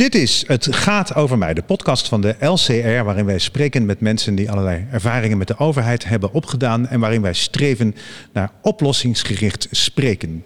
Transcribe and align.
Dit 0.00 0.14
is 0.14 0.44
Het 0.46 0.76
gaat 0.76 1.14
over 1.14 1.38
mij, 1.38 1.54
de 1.54 1.62
podcast 1.62 2.08
van 2.08 2.20
de 2.20 2.36
LCR, 2.40 3.04
waarin 3.04 3.24
wij 3.24 3.38
spreken 3.38 3.86
met 3.86 4.00
mensen 4.00 4.34
die 4.34 4.50
allerlei 4.50 4.86
ervaringen 4.90 5.38
met 5.38 5.46
de 5.48 5.58
overheid 5.58 6.04
hebben 6.04 6.32
opgedaan 6.32 6.88
en 6.88 7.00
waarin 7.00 7.22
wij 7.22 7.32
streven 7.32 7.94
naar 8.32 8.50
oplossingsgericht 8.62 9.68
spreken. 9.70 10.44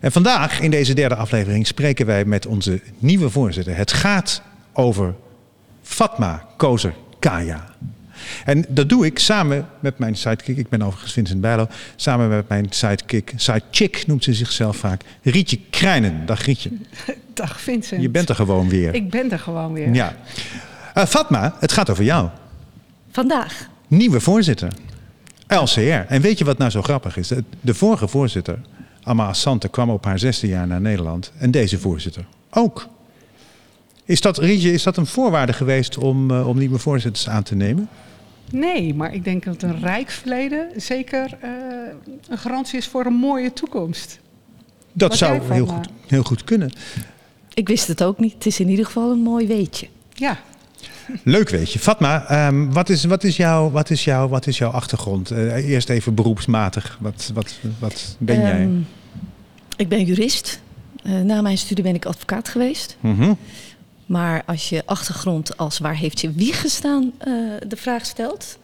En 0.00 0.12
vandaag, 0.12 0.60
in 0.60 0.70
deze 0.70 0.94
derde 0.94 1.14
aflevering, 1.14 1.66
spreken 1.66 2.06
wij 2.06 2.24
met 2.24 2.46
onze 2.46 2.80
nieuwe 2.98 3.30
voorzitter. 3.30 3.76
Het 3.76 3.92
gaat 3.92 4.42
over 4.72 5.14
Fatma 5.82 6.46
Kozer 6.56 6.94
Kaya. 7.18 7.74
En 8.44 8.64
dat 8.68 8.88
doe 8.88 9.06
ik 9.06 9.18
samen 9.18 9.68
met 9.80 9.98
mijn 9.98 10.16
sidekick. 10.16 10.56
Ik 10.56 10.68
ben 10.68 10.82
overigens 10.82 11.12
Vincent 11.12 11.40
Bijlo. 11.40 11.66
Samen 11.96 12.28
met 12.28 12.48
mijn 12.48 12.66
sidekick, 12.70 13.32
sidechick 13.36 14.06
noemt 14.06 14.24
ze 14.24 14.34
zichzelf 14.34 14.76
vaak. 14.76 15.02
Rietje 15.22 15.58
Krijnen. 15.70 16.26
Dag 16.26 16.44
Rietje. 16.44 16.70
Dag 17.34 17.60
Vincent. 17.60 18.02
Je 18.02 18.08
bent 18.08 18.28
er 18.28 18.34
gewoon 18.34 18.68
weer. 18.68 18.94
Ik 18.94 19.10
ben 19.10 19.30
er 19.30 19.38
gewoon 19.38 19.72
weer. 19.72 19.94
Ja. 19.94 20.16
Uh, 20.94 21.04
Fatma, 21.04 21.56
het 21.60 21.72
gaat 21.72 21.90
over 21.90 22.04
jou. 22.04 22.28
Vandaag. 23.10 23.68
Nieuwe 23.88 24.20
voorzitter. 24.20 24.72
LCR. 25.46 25.80
En 26.08 26.20
weet 26.20 26.38
je 26.38 26.44
wat 26.44 26.58
nou 26.58 26.70
zo 26.70 26.82
grappig 26.82 27.16
is? 27.16 27.32
De 27.60 27.74
vorige 27.74 28.08
voorzitter, 28.08 28.58
Amma 29.02 29.26
Assante, 29.26 29.68
kwam 29.68 29.90
op 29.90 30.04
haar 30.04 30.18
zesde 30.18 30.46
jaar 30.46 30.66
naar 30.66 30.80
Nederland. 30.80 31.32
En 31.38 31.50
deze 31.50 31.78
voorzitter 31.78 32.24
ook. 32.50 32.88
Is 34.04 34.20
dat, 34.20 34.38
Rietje, 34.38 34.72
is 34.72 34.82
dat 34.82 34.96
een 34.96 35.06
voorwaarde 35.06 35.52
geweest 35.52 35.98
om, 35.98 36.30
uh, 36.30 36.48
om 36.48 36.58
nieuwe 36.58 36.78
voorzitters 36.78 37.28
aan 37.28 37.42
te 37.42 37.54
nemen? 37.54 37.88
Nee, 38.52 38.94
maar 38.94 39.14
ik 39.14 39.24
denk 39.24 39.44
dat 39.44 39.62
een 39.62 39.80
rijk 39.80 40.10
verleden 40.10 40.68
zeker 40.76 41.38
uh, 41.44 41.50
een 42.28 42.38
garantie 42.38 42.78
is 42.78 42.86
voor 42.86 43.06
een 43.06 43.14
mooie 43.14 43.52
toekomst. 43.52 44.20
Dat 44.92 45.08
Wat 45.08 45.18
zou 45.18 45.52
heel 45.52 45.66
goed, 45.66 45.88
heel 46.06 46.22
goed 46.22 46.44
kunnen. 46.44 46.72
Ik 47.54 47.68
wist 47.68 47.88
het 47.88 48.02
ook 48.02 48.18
niet. 48.18 48.32
Het 48.32 48.46
is 48.46 48.60
in 48.60 48.68
ieder 48.68 48.84
geval 48.84 49.10
een 49.10 49.22
mooi 49.22 49.46
weetje. 49.46 49.88
Ja. 50.14 50.38
Leuk 51.24 51.48
weetje. 51.48 51.78
Fatma, 51.78 52.46
um, 52.46 52.72
wat, 52.72 52.88
is, 52.88 53.04
wat, 53.04 53.24
is 53.24 53.36
jouw, 53.36 53.70
wat, 53.70 53.90
is 53.90 54.04
jouw, 54.04 54.28
wat 54.28 54.46
is 54.46 54.58
jouw 54.58 54.70
achtergrond? 54.70 55.32
Uh, 55.32 55.68
eerst 55.68 55.88
even 55.88 56.14
beroepsmatig. 56.14 56.98
Wat, 57.00 57.30
wat, 57.34 57.58
wat 57.78 58.16
ben 58.18 58.36
um, 58.36 58.42
jij? 58.42 58.68
Ik 59.76 59.88
ben 59.88 60.04
jurist. 60.04 60.60
Uh, 61.04 61.20
na 61.20 61.40
mijn 61.40 61.58
studie 61.58 61.84
ben 61.84 61.94
ik 61.94 62.04
advocaat 62.04 62.48
geweest. 62.48 62.96
Mm 63.00 63.16
-hmm. 63.16 63.36
Maar 64.12 64.42
als 64.46 64.68
je 64.68 64.86
achtergrond 64.86 65.56
als 65.56 65.78
waar 65.78 65.96
heeft 65.96 66.20
je 66.20 66.32
wieg 66.32 66.60
gestaan 66.60 67.02
uh, 67.02 67.52
de 67.66 67.76
vraag 67.76 68.06
stelt, 68.06 68.58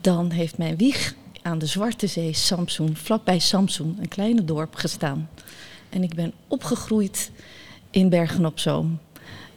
dan 0.00 0.30
heeft 0.30 0.58
mijn 0.58 0.76
wieg 0.76 1.14
aan 1.42 1.58
de 1.58 1.66
Zwarte 1.66 2.06
Zee, 2.06 2.32
Samsung, 2.32 2.98
vlakbij 2.98 3.38
Samsung, 3.38 3.98
een 4.00 4.08
kleine 4.08 4.44
dorp 4.44 4.74
gestaan. 4.74 5.28
En 5.90 6.02
ik 6.02 6.14
ben 6.14 6.32
opgegroeid 6.48 7.30
in 7.90 8.08
Bergen 8.08 8.46
op 8.46 8.58
Zoom. 8.58 8.98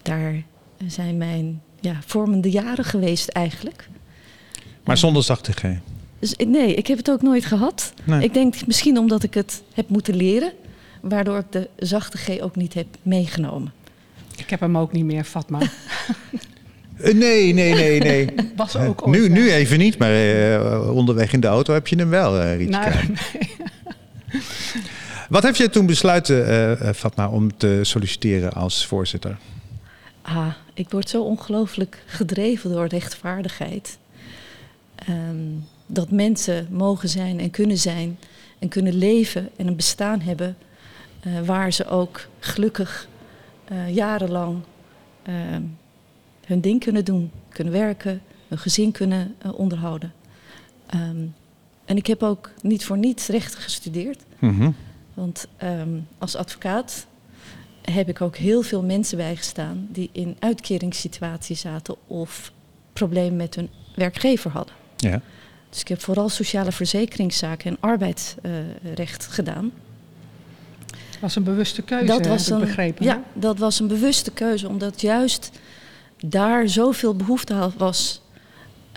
Daar 0.01 0.43
zijn 0.87 1.17
mijn 1.17 1.61
ja, 1.79 1.99
vormende 2.05 2.49
jaren 2.49 2.85
geweest 2.85 3.27
eigenlijk. 3.27 3.89
Maar 4.83 4.97
zonder 4.97 5.23
zachte 5.23 5.51
G? 5.51 5.63
Nee, 6.45 6.73
ik 6.73 6.87
heb 6.87 6.97
het 6.97 7.11
ook 7.11 7.21
nooit 7.21 7.45
gehad. 7.45 7.93
Nee. 8.03 8.23
Ik 8.23 8.33
denk 8.33 8.65
misschien 8.65 8.97
omdat 8.97 9.23
ik 9.23 9.33
het 9.33 9.63
heb 9.73 9.89
moeten 9.89 10.15
leren, 10.15 10.53
waardoor 11.01 11.37
ik 11.37 11.51
de 11.51 11.69
zachte 11.77 12.17
G 12.17 12.39
ook 12.39 12.55
niet 12.55 12.73
heb 12.73 12.87
meegenomen. 13.01 13.73
Ik 14.37 14.49
heb 14.49 14.59
hem 14.59 14.77
ook 14.77 14.91
niet 14.91 15.05
meer, 15.05 15.23
Fatma. 15.23 15.59
Nee, 16.97 17.53
nee, 17.53 17.73
nee, 17.73 17.99
nee. 17.99 18.29
Was 18.55 18.75
ook 18.75 19.07
ooit, 19.07 19.17
nu, 19.17 19.29
nu 19.29 19.51
even 19.51 19.77
niet, 19.77 19.97
maar 19.97 20.13
uh, 20.13 20.95
onderweg 20.95 21.33
in 21.33 21.39
de 21.39 21.47
auto 21.47 21.73
heb 21.73 21.87
je 21.87 21.95
hem 21.95 22.09
wel, 22.09 22.41
uh, 22.41 22.55
Rietje. 22.55 22.79
Nou, 22.79 22.93
nee. 23.07 23.55
Wat 25.29 25.43
heb 25.43 25.55
je 25.55 25.69
toen 25.69 25.85
besluiten, 25.85 26.49
uh, 26.81 26.89
Fatma, 26.93 27.29
om 27.29 27.57
te 27.57 27.79
solliciteren 27.81 28.53
als 28.53 28.85
voorzitter? 28.85 29.37
Ah, 30.21 30.53
ik 30.73 30.89
word 30.89 31.09
zo 31.09 31.23
ongelooflijk 31.23 32.03
gedreven 32.05 32.71
door 32.71 32.87
rechtvaardigheid. 32.87 33.97
Um, 35.09 35.65
dat 35.85 36.11
mensen 36.11 36.67
mogen 36.71 37.09
zijn 37.09 37.39
en 37.39 37.49
kunnen 37.49 37.77
zijn 37.77 38.19
en 38.59 38.69
kunnen 38.69 38.93
leven 38.93 39.49
en 39.55 39.67
een 39.67 39.75
bestaan 39.75 40.21
hebben 40.21 40.57
waar 41.45 41.73
ze 41.73 41.87
ook 41.87 42.27
gelukkig 42.39 43.07
uh, 43.71 43.95
jarenlang 43.95 44.61
uh, 45.29 45.35
hun 46.45 46.61
ding 46.61 46.79
kunnen 46.79 47.05
doen, 47.05 47.31
kunnen 47.49 47.73
werken, 47.73 48.21
hun 48.47 48.57
gezin 48.57 48.91
kunnen 48.91 49.35
uh, 49.45 49.59
onderhouden. 49.59 50.13
Um, 50.95 51.33
en 51.85 51.97
ik 51.97 52.07
heb 52.07 52.23
ook 52.23 52.51
niet 52.61 52.85
voor 52.85 52.97
niets 52.97 53.27
recht 53.27 53.55
gestudeerd. 53.55 54.23
Mm 54.39 54.59
-hmm. 54.59 54.75
Want 55.13 55.47
um, 55.63 56.07
als 56.17 56.35
advocaat 56.35 57.07
heb 57.81 58.09
ik 58.09 58.21
ook 58.21 58.35
heel 58.35 58.61
veel 58.61 58.83
mensen 58.83 59.17
bijgestaan 59.17 59.87
die 59.89 60.09
in 60.11 60.35
uitkeringssituaties 60.39 61.59
zaten 61.59 61.95
of 62.07 62.51
problemen 62.93 63.35
met 63.35 63.55
hun 63.55 63.69
werkgever 63.95 64.51
hadden. 64.51 64.75
Ja. 64.97 65.21
Dus 65.69 65.81
ik 65.81 65.87
heb 65.87 66.01
vooral 66.01 66.29
sociale 66.29 66.71
verzekeringszaken 66.71 67.71
en 67.71 67.77
arbeidsrecht 67.79 69.27
gedaan. 69.27 69.71
Dat 71.17 71.25
was 71.29 71.35
een 71.35 71.43
bewuste 71.43 71.81
keuze, 71.81 72.05
dat 72.05 72.25
was 72.25 72.49
een, 72.49 72.59
begrepen. 72.59 73.05
Ja, 73.05 73.23
dat 73.33 73.57
was 73.57 73.79
een 73.79 73.87
bewuste 73.87 74.31
keuze, 74.31 74.67
omdat 74.67 75.01
juist 75.01 75.51
daar 76.25 76.69
zoveel 76.69 77.15
behoefte 77.15 77.71
was 77.77 78.21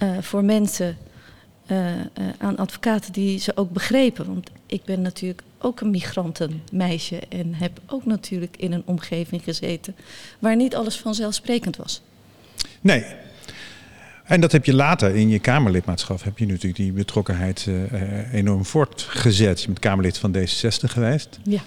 uh, 0.02 0.18
voor 0.20 0.44
mensen 0.44 0.96
uh, 1.66 1.96
uh, 1.96 2.04
aan 2.38 2.56
advocaten 2.56 3.12
die 3.12 3.38
ze 3.38 3.56
ook 3.56 3.70
begrepen. 3.70 4.26
Want 4.26 4.50
ik 4.66 4.84
ben 4.84 5.02
natuurlijk 5.02 5.42
ook 5.58 5.80
een 5.80 5.90
migrantenmeisje 5.90 7.20
en 7.28 7.54
heb 7.54 7.80
ook 7.86 8.04
natuurlijk 8.04 8.56
in 8.56 8.72
een 8.72 8.82
omgeving 8.84 9.42
gezeten 9.42 9.94
waar 10.38 10.56
niet 10.56 10.74
alles 10.74 10.96
vanzelfsprekend 10.96 11.76
was. 11.76 12.02
Nee. 12.80 13.04
En 14.24 14.40
dat 14.40 14.52
heb 14.52 14.64
je 14.64 14.74
later 14.74 15.14
in 15.14 15.28
je 15.28 15.38
Kamerlidmaatschap, 15.38 16.22
heb 16.22 16.38
je 16.38 16.46
natuurlijk 16.46 16.76
die 16.76 16.92
betrokkenheid 16.92 17.68
enorm 18.32 18.64
voortgezet. 18.64 19.60
Je 19.60 19.66
bent 19.66 19.78
Kamerlid 19.78 20.18
van 20.18 20.36
D66 20.36 20.90
geweest. 20.90 21.38
Ja. 21.42 21.60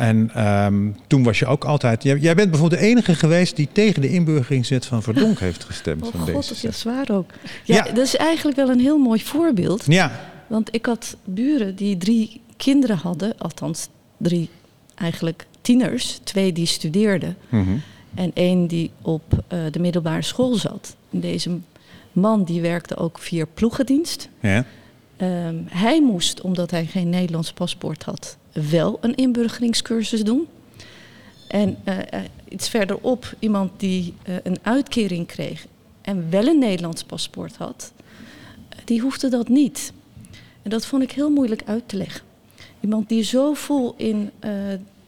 En 0.00 0.46
um, 0.46 0.96
toen 1.06 1.22
was 1.22 1.38
je 1.38 1.46
ook 1.46 1.64
altijd. 1.64 2.02
Jij, 2.02 2.18
jij, 2.18 2.34
bent 2.34 2.50
bijvoorbeeld 2.50 2.80
de 2.80 2.86
enige 2.86 3.14
geweest 3.14 3.56
die 3.56 3.68
tegen 3.72 4.02
de 4.02 4.08
inburgeringszet 4.08 4.86
van 4.86 5.02
Verdonk 5.02 5.38
heeft 5.38 5.64
gestemd. 5.64 6.02
Oh 6.02 6.10
van 6.10 6.20
god, 6.20 6.48
dat 6.48 6.64
is 6.64 6.78
zwaar 6.78 7.10
ook. 7.10 7.30
Ja, 7.64 7.74
ja, 7.74 7.82
dat 7.92 8.04
is 8.04 8.16
eigenlijk 8.16 8.56
wel 8.56 8.70
een 8.70 8.80
heel 8.80 8.98
mooi 8.98 9.22
voorbeeld. 9.22 9.84
Ja. 9.86 10.20
Want 10.46 10.74
ik 10.74 10.86
had 10.86 11.16
buren 11.24 11.76
die 11.76 11.96
drie 11.96 12.40
kinderen 12.56 12.96
hadden, 12.96 13.34
althans 13.38 13.88
drie 14.16 14.48
eigenlijk 14.94 15.46
tieners, 15.60 16.20
twee 16.22 16.52
die 16.52 16.66
studeerden 16.66 17.36
mm 17.48 17.64
-hmm. 17.64 17.82
en 18.14 18.30
één 18.34 18.66
die 18.66 18.90
op 19.02 19.22
uh, 19.32 19.58
de 19.70 19.78
middelbare 19.78 20.22
school 20.22 20.54
zat. 20.54 20.96
En 21.10 21.20
deze 21.20 21.50
man 22.12 22.44
die 22.44 22.60
werkte 22.60 22.96
ook 22.96 23.18
via 23.18 23.44
ploegendienst. 23.54 24.28
Ja. 24.40 24.64
Um, 25.22 25.66
hij 25.68 26.02
moest, 26.02 26.40
omdat 26.40 26.70
hij 26.70 26.86
geen 26.86 27.08
Nederlands 27.08 27.52
paspoort 27.52 28.02
had, 28.02 28.36
wel 28.52 28.98
een 29.00 29.14
inburgeringscursus 29.14 30.24
doen. 30.24 30.48
En 31.48 31.76
uh, 31.84 31.98
uh, 31.98 32.20
iets 32.48 32.68
verderop 32.68 33.34
iemand 33.38 33.70
die 33.76 34.14
uh, 34.28 34.34
een 34.42 34.58
uitkering 34.62 35.26
kreeg 35.26 35.66
en 36.00 36.30
wel 36.30 36.46
een 36.46 36.58
Nederlands 36.58 37.04
paspoort 37.04 37.56
had, 37.56 37.92
die 38.84 39.00
hoefde 39.00 39.28
dat 39.28 39.48
niet. 39.48 39.92
En 40.62 40.70
dat 40.70 40.86
vond 40.86 41.02
ik 41.02 41.12
heel 41.12 41.30
moeilijk 41.30 41.62
uit 41.64 41.88
te 41.88 41.96
leggen. 41.96 42.22
Iemand 42.80 43.08
die 43.08 43.22
zo 43.22 43.54
vol 43.54 43.94
in, 43.96 44.30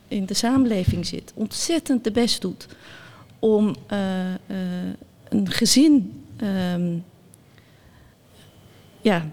in 0.08 0.26
de 0.26 0.34
samenleving 0.34 1.06
zit, 1.06 1.32
ontzettend 1.34 2.04
de 2.04 2.10
best 2.10 2.40
doet 2.40 2.66
om 3.38 3.74
een 5.28 5.50
gezin 5.50 6.22
um, 6.42 7.04
ja, 9.00 9.30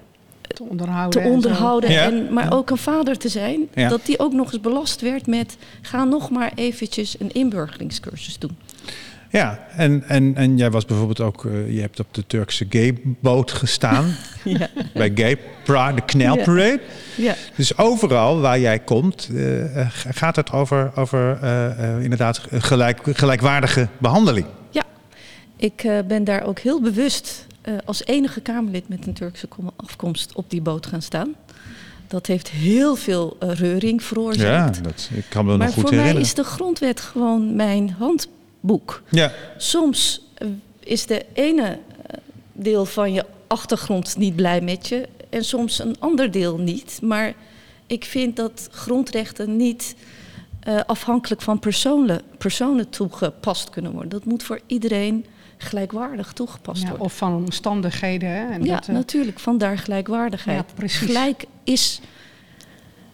te 0.53 0.63
onderhouden. 0.63 1.21
Te 1.21 1.29
onderhouden 1.29 1.91
Ja. 1.91 2.03
en, 2.03 2.33
maar 2.33 2.53
ook 2.53 2.69
een 2.69 2.77
vader 2.77 3.17
te 3.17 3.29
zijn. 3.29 3.67
Ja. 3.73 3.89
Dat 3.89 4.05
die 4.05 4.19
ook 4.19 4.33
nog 4.33 4.51
eens 4.51 4.61
belast 4.61 5.01
werd 5.01 5.27
met... 5.27 5.57
ga 5.81 6.03
nog 6.03 6.29
maar 6.29 6.51
eventjes 6.55 7.19
een 7.19 7.31
inburgeringscursus 7.31 8.39
doen. 8.39 8.57
Ja, 9.31 9.59
en, 9.75 10.03
en, 10.07 10.35
en 10.35 10.57
jij 10.57 10.71
was 10.71 10.85
bijvoorbeeld 10.85 11.19
ook... 11.21 11.43
Uh, 11.43 11.73
je 11.73 11.81
hebt 11.81 11.99
op 11.99 12.13
de 12.13 12.23
Turkse 12.27 12.65
gay-boot 12.69 13.51
gestaan. 13.51 14.15
Ja. 14.43 14.67
Bij 14.93 15.11
Gay 15.15 15.37
Pride, 15.63 15.93
de 15.93 16.01
knelparade. 16.01 16.79
Ja. 17.15 17.35
Dus 17.55 17.77
overal 17.77 18.39
waar 18.39 18.59
jij 18.59 18.79
komt... 18.79 19.29
Uh, 19.31 19.87
gaat 20.09 20.35
het 20.35 20.51
over, 20.51 20.91
over 20.95 21.39
uh, 21.43 22.03
inderdaad 22.03 22.41
gelijk, 22.51 22.99
gelijkwaardige 23.03 23.87
behandeling. 23.97 24.45
Ja, 24.69 24.83
ik 25.55 25.87
ben 26.07 26.23
daar 26.23 26.43
ook 26.43 26.59
heel 26.59 26.81
bewust 26.81 27.47
uh, 27.69 27.77
als 27.85 28.05
enige 28.05 28.41
Kamerlid 28.41 28.87
met 28.89 29.07
een 29.07 29.13
Turkse 29.13 29.47
afkomst 29.75 30.33
op 30.33 30.49
die 30.49 30.61
boot 30.61 30.85
gaan 30.85 31.01
staan. 31.01 31.35
Dat 32.07 32.25
heeft 32.25 32.49
heel 32.49 32.95
veel 32.95 33.37
uh, 33.43 33.51
reuring 33.51 34.03
veroorzaakt. 34.03 34.75
Ja, 34.75 34.81
dat, 34.81 35.09
ik 35.13 35.25
kan 35.29 35.45
me 35.45 35.57
maar 35.57 35.65
nog 35.65 35.75
goed 35.75 35.81
voor 35.81 35.91
herinneren. 35.91 36.21
mij 36.21 36.29
is 36.29 36.33
de 36.33 36.43
grondwet 36.43 37.01
gewoon 37.01 37.55
mijn 37.55 37.89
handboek. 37.89 39.01
Ja. 39.09 39.31
Soms 39.57 40.21
uh, 40.37 40.47
is 40.79 41.05
de 41.05 41.25
ene 41.33 41.79
deel 42.53 42.85
van 42.85 43.13
je 43.13 43.25
achtergrond 43.47 44.17
niet 44.17 44.35
blij 44.35 44.61
met 44.61 44.87
je 44.87 45.07
en 45.29 45.43
soms 45.43 45.79
een 45.79 45.95
ander 45.99 46.31
deel 46.31 46.57
niet. 46.57 46.99
Maar 47.01 47.33
ik 47.87 48.05
vind 48.05 48.35
dat 48.35 48.67
grondrechten 48.71 49.55
niet 49.55 49.95
uh, 50.67 50.79
afhankelijk 50.85 51.41
van 51.41 51.59
personen, 51.59 52.21
personen 52.37 52.89
toegepast 52.89 53.69
kunnen 53.69 53.91
worden. 53.91 54.09
Dat 54.09 54.25
moet 54.25 54.43
voor 54.43 54.59
iedereen 54.65 55.25
gelijkwaardig 55.61 56.33
toegepast 56.33 56.81
ja, 56.81 56.87
worden. 56.87 57.05
Of 57.05 57.17
van 57.17 57.33
omstandigheden. 57.33 58.29
Hè? 58.29 58.51
En 58.51 58.63
ja, 58.63 58.75
dat, 58.75 58.87
uh, 58.87 58.95
natuurlijk, 58.95 59.39
vandaar 59.39 59.77
gelijkwaardigheid. 59.77 60.63
Ja, 60.67 60.73
precies. 60.75 60.97
Gelijk 60.97 61.45
is, 61.63 62.01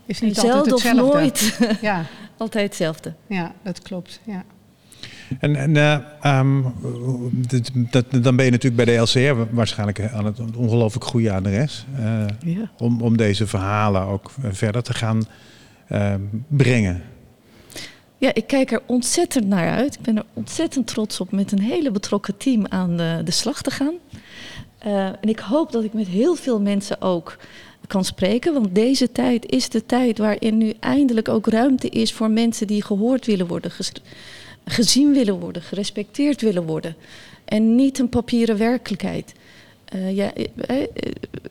is 0.06 0.22
niet 0.22 0.38
altijd 0.38 0.66
hetzelfde. 0.66 1.04
of 1.04 1.12
nooit 1.12 1.60
ja. 1.82 2.06
altijd 2.38 2.66
hetzelfde. 2.66 3.14
Ja, 3.28 3.54
dat 3.64 3.82
klopt. 3.82 4.20
Ja. 4.24 4.44
En, 5.40 5.56
en 5.56 5.76
uh, 5.76 6.40
um, 6.40 6.74
dat, 7.32 7.72
dat, 7.74 8.24
dan 8.24 8.36
ben 8.36 8.46
je 8.46 8.52
natuurlijk 8.52 8.86
bij 8.86 8.96
de 8.96 9.02
LCR 9.02 9.56
waarschijnlijk 9.56 10.12
aan 10.12 10.26
het 10.26 10.40
ongelooflijk 10.56 11.06
goede 11.06 11.32
adres. 11.32 11.86
Uh, 12.00 12.26
ja. 12.40 12.72
om, 12.78 13.02
om 13.02 13.18
deze 13.18 13.48
verhalen 13.48 14.02
ook 14.02 14.32
verder 14.52 14.84
te 14.84 14.94
gaan 14.94 15.28
uh, 15.90 16.14
brengen. 16.48 17.04
Ja, 18.18 18.34
ik 18.34 18.48
kijk 18.48 18.72
er 18.72 18.82
ontzettend 18.86 19.48
naar 19.48 19.70
uit. 19.70 19.96
Ik 19.96 20.02
ben 20.02 20.18
er 20.18 20.26
ontzettend 20.34 20.88
trots 20.88 21.20
op 21.20 21.32
met 21.32 21.52
een 21.52 21.62
hele 21.62 21.92
betrokken 21.92 22.38
team 22.38 22.66
aan 22.68 22.98
de, 22.98 23.22
de 23.24 23.32
slag 23.32 23.62
te 23.62 23.72
gaan. 23.72 23.94
Uh, 24.86 25.06
en 25.06 25.18
ik 25.22 25.40
hoop 25.40 25.72
dat 25.72 25.84
ik 25.84 25.94
met 25.94 26.08
heel 26.08 26.36
veel 26.36 26.62
mensen 26.62 27.02
ook 27.02 27.38
kan 27.88 28.06
spreken. 28.06 28.54
Want 28.54 28.76
deze 28.76 29.12
tijd 29.12 29.52
is 29.52 29.70
de 29.70 29.86
tijd 29.86 30.18
waarin 30.18 30.58
nu 30.58 30.74
eindelijk 30.80 31.30
ook 31.30 31.48
ruimte 31.48 31.90
is 31.90 32.14
voor 32.14 32.30
mensen 32.30 32.68
die 32.68 32.84
gehoord 32.84 33.26
willen 33.26 33.48
worden, 33.48 33.72
gezien 34.66 35.14
willen 35.14 35.40
worden, 35.40 35.62
gerespecteerd 35.62 36.42
willen 36.42 36.66
worden. 36.66 36.96
En 37.46 37.76
niet 37.76 38.00
een 38.00 38.10
papieren 38.10 38.58
werkelijkheid. 38.58 39.34
Uh, 39.96 40.16
ja, 40.16 40.32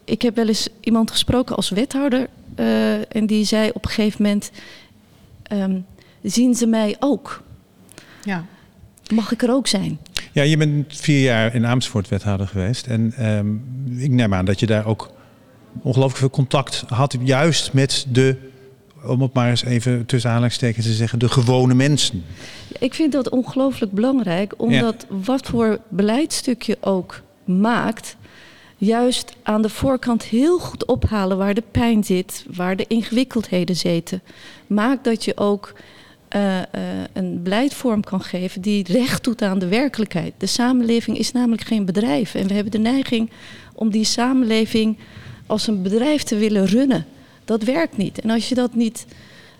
ik 0.04 0.22
heb 0.22 0.36
wel 0.36 0.48
eens 0.48 0.68
iemand 0.80 1.10
gesproken 1.10 1.56
als 1.56 1.70
wethouder. 1.70 2.28
En 3.08 3.26
die 3.26 3.44
zei 3.44 3.70
op 3.74 3.84
een 3.84 3.90
gegeven 3.90 4.22
moment. 4.22 4.50
Um, 5.52 5.86
zien 6.24 6.54
ze 6.54 6.66
mij 6.66 6.96
ook? 6.98 7.42
Ja. 8.24 8.44
Mag 9.14 9.32
ik 9.32 9.42
er 9.42 9.50
ook 9.50 9.66
zijn? 9.66 9.98
Ja, 10.32 10.42
je 10.42 10.56
bent 10.56 10.96
vier 10.96 11.22
jaar 11.22 11.54
in 11.54 11.66
Amersfoort 11.66 12.08
wethouder 12.08 12.46
geweest. 12.46 12.86
En 12.86 13.28
um, 13.28 13.64
ik 13.98 14.10
neem 14.10 14.34
aan 14.34 14.44
dat 14.44 14.60
je 14.60 14.66
daar 14.66 14.86
ook 14.86 15.10
ongelooflijk 15.82 16.18
veel 16.18 16.30
contact 16.30 16.84
had. 16.86 17.16
Juist 17.22 17.72
met 17.72 18.06
de, 18.08 18.36
om 19.04 19.22
het 19.22 19.32
maar 19.32 19.50
eens 19.50 19.64
even 19.64 20.06
tussen 20.06 20.30
aanhalingstekens 20.30 20.86
te 20.86 20.92
zeggen, 20.92 21.18
de 21.18 21.28
gewone 21.28 21.74
mensen. 21.74 22.24
Ik 22.78 22.94
vind 22.94 23.12
dat 23.12 23.28
ongelooflijk 23.28 23.92
belangrijk. 23.92 24.54
Omdat 24.56 25.06
ja. 25.08 25.16
wat 25.24 25.46
voor 25.46 25.80
beleidstuk 25.88 26.62
je 26.62 26.76
ook 26.80 27.22
maakt 27.44 28.16
juist 28.76 29.32
aan 29.42 29.62
de 29.62 29.68
voorkant 29.68 30.22
heel 30.22 30.58
goed 30.58 30.86
ophalen 30.86 31.36
waar 31.36 31.54
de 31.54 31.62
pijn 31.70 32.04
zit, 32.04 32.44
waar 32.54 32.76
de 32.76 32.86
ingewikkeldheden 32.86 33.76
zitten. 33.76 34.22
Maakt 34.66 35.04
dat 35.04 35.24
je 35.24 35.36
ook 35.36 35.74
uh, 36.36 36.56
uh, 36.56 36.62
een 37.12 37.42
beleidvorm 37.42 38.04
kan 38.04 38.20
geven 38.20 38.60
die 38.60 38.84
recht 38.92 39.24
doet 39.24 39.42
aan 39.42 39.58
de 39.58 39.68
werkelijkheid. 39.68 40.32
De 40.38 40.46
samenleving 40.46 41.18
is 41.18 41.32
namelijk 41.32 41.62
geen 41.62 41.84
bedrijf. 41.84 42.34
En 42.34 42.46
we 42.46 42.54
hebben 42.54 42.72
de 42.72 42.78
neiging 42.78 43.30
om 43.72 43.90
die 43.90 44.04
samenleving 44.04 44.98
als 45.46 45.66
een 45.66 45.82
bedrijf 45.82 46.22
te 46.22 46.36
willen 46.36 46.66
runnen. 46.66 47.06
Dat 47.44 47.62
werkt 47.62 47.96
niet. 47.96 48.20
En 48.20 48.30
als 48.30 48.48
je 48.48 48.54
dat 48.54 48.74
niet, 48.74 49.06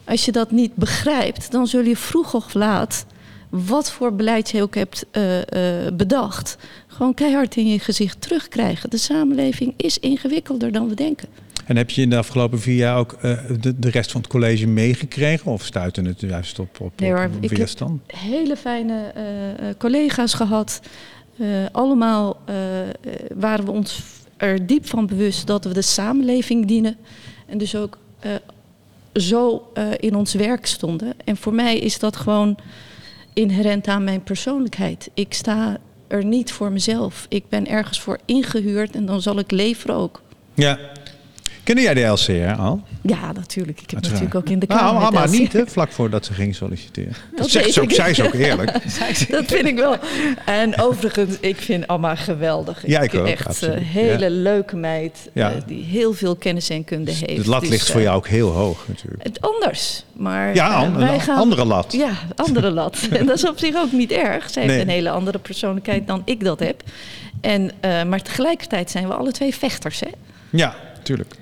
als 0.04 0.24
je 0.24 0.32
dat 0.32 0.50
niet 0.50 0.74
begrijpt, 0.74 1.50
dan 1.50 1.66
zul 1.66 1.82
je 1.82 1.96
vroeg 1.96 2.34
of 2.34 2.54
laat, 2.54 3.06
wat 3.48 3.90
voor 3.90 4.14
beleid 4.14 4.50
je 4.50 4.62
ook 4.62 4.74
hebt 4.74 5.06
uh, 5.12 5.38
bedacht, 5.92 6.56
gewoon 6.86 7.14
keihard 7.14 7.56
in 7.56 7.68
je 7.68 7.78
gezicht 7.78 8.20
terugkrijgen. 8.20 8.90
De 8.90 8.96
samenleving 8.96 9.74
is 9.76 9.98
ingewikkelder 9.98 10.72
dan 10.72 10.88
we 10.88 10.94
denken. 10.94 11.28
En 11.66 11.76
heb 11.76 11.90
je 11.90 12.02
in 12.02 12.10
de 12.10 12.16
afgelopen 12.16 12.60
vier 12.60 12.76
jaar 12.76 12.98
ook 12.98 13.16
uh, 13.22 13.38
de, 13.60 13.78
de, 13.78 13.90
rest 13.90 14.10
van 14.10 14.20
het 14.20 14.30
college 14.30 14.66
meegekregen? 14.66 15.52
Of 15.52 15.64
stuitte 15.64 16.02
het 16.02 16.20
juist 16.20 16.58
op, 16.58 16.80
op, 16.80 17.00
nee, 17.00 17.12
hoor, 17.12 17.30
op 17.42 17.48
weerstand? 17.48 18.00
Ik 18.06 18.14
heb 18.14 18.20
hele 18.20 18.56
fijne 18.56 19.12
uh, 19.16 19.68
collega's 19.78 20.34
gehad. 20.34 20.80
Uh, 21.36 21.46
allemaal 21.72 22.40
waren 23.34 23.64
we 23.64 23.70
ons 23.70 24.02
er 24.36 24.66
diep 24.66 24.86
van 24.86 25.06
bewust 25.06 25.46
dat 25.46 25.64
we 25.64 25.72
de 25.72 25.82
samenleving 25.82 26.66
dienen. 26.66 26.96
En 27.46 27.58
dus 27.58 27.76
ook 27.76 27.98
zo 29.14 29.72
in 29.96 30.14
ons 30.14 30.34
werk 30.34 30.66
stonden. 30.66 31.12
En 31.24 31.36
voor 31.36 31.54
mij 31.54 31.78
is 31.78 31.98
dat 31.98 32.16
gewoon 32.16 32.56
inherent 33.32 33.86
aan 33.86 34.04
mijn 34.04 34.22
persoonlijkheid. 34.22 35.10
Ik 35.14 35.34
sta 35.34 35.78
er 36.06 36.24
niet 36.24 36.52
voor 36.52 36.72
mezelf. 36.72 37.26
Ik 37.28 37.48
ben 37.48 37.66
ergens 37.66 38.00
voor 38.00 38.18
ingehuurd 38.24 38.94
en 38.94 39.06
dan 39.06 39.22
zal 39.22 39.38
ik 39.38 39.50
leveren 39.50 39.96
ook. 39.96 40.22
Ja. 40.54 40.78
Kende 41.64 41.82
jij 41.82 41.94
de 41.94 42.00
LCR 42.02 42.60
al? 42.60 42.82
Ja, 43.00 43.32
natuurlijk. 43.32 43.80
Ik 43.80 43.90
heb 43.90 43.94
Uiteraard. 43.94 44.02
natuurlijk 44.02 44.34
ook 44.34 44.48
in 44.48 44.58
de 44.58 44.66
Kamer 44.66 45.00
Nou, 45.00 45.12
maar 45.12 45.30
niet, 45.30 45.52
hè, 45.52 45.66
vlak 45.66 45.90
voordat 45.92 46.24
ze 46.24 46.32
ging 46.32 46.54
solliciteren. 46.54 47.12
Dat, 47.30 47.38
Dat 47.38 47.50
zegt 47.50 47.72
ze 47.72 47.80
ook, 47.80 47.88
ik. 47.90 47.94
zij 47.94 48.10
is 48.10 48.20
ook 48.22 48.32
eerlijk. 48.34 48.72
Dat 49.30 49.44
vind 49.46 49.64
ik 49.66 49.74
wel. 49.76 49.96
En 50.46 50.80
overigens, 50.80 51.36
ik 51.40 51.56
vind 51.56 51.86
Alma 51.86 52.14
geweldig. 52.14 52.82
Ja, 52.86 53.00
ik 53.00 53.14
ook, 53.14 53.26
Echt 53.26 53.62
een 53.62 53.78
hele 53.78 54.24
Ja. 54.24 54.30
leuke 54.30 54.76
meid. 54.76 55.28
Ja. 55.32 55.50
eh, 55.52 55.56
die 55.66 55.84
heel 55.84 56.12
veel 56.14 56.36
kennis 56.36 56.68
en 56.68 56.84
kunde 56.84 57.10
heeft. 57.10 57.42
De 57.44 57.48
lat 57.50 57.60
Dus, 57.60 57.70
ligt 57.70 57.86
voor 57.90 57.96
eh, 58.00 58.02
jou 58.06 58.16
ook 58.16 58.26
heel 58.28 58.50
hoog 58.50 58.84
natuurlijk. 58.88 59.22
Het 59.22 59.40
anders. 59.40 60.04
Maar 60.12 60.54
Ja, 60.54 60.84
eh, 60.84 60.96
wij 60.96 61.20
gaan... 61.20 61.38
andere 61.38 61.64
lat. 61.64 61.92
Ja, 61.92 62.10
andere 62.36 62.70
lat. 62.70 62.98
en 63.18 63.26
dat 63.26 63.36
is 63.36 63.48
op 63.48 63.58
zich 63.58 63.76
ook 63.76 63.92
niet 63.92 64.10
erg. 64.12 64.50
Zij 64.50 64.62
Nee. 64.66 64.74
heeft 64.76 64.86
een 64.88 64.94
hele 64.94 65.10
andere 65.10 65.38
persoonlijkheid 65.38 66.06
dan 66.06 66.22
ik 66.24 66.44
dat 66.44 66.58
heb. 66.60 66.82
En, 67.40 67.70
eh, 67.80 68.02
maar 68.04 68.22
tegelijkertijd 68.22 68.90
zijn 68.90 69.08
we 69.08 69.14
alle 69.14 69.32
twee 69.32 69.54
vechters. 69.54 70.00
Hè? 70.00 70.08
Ja, 70.50 70.74
tuurlijk. 71.02 71.34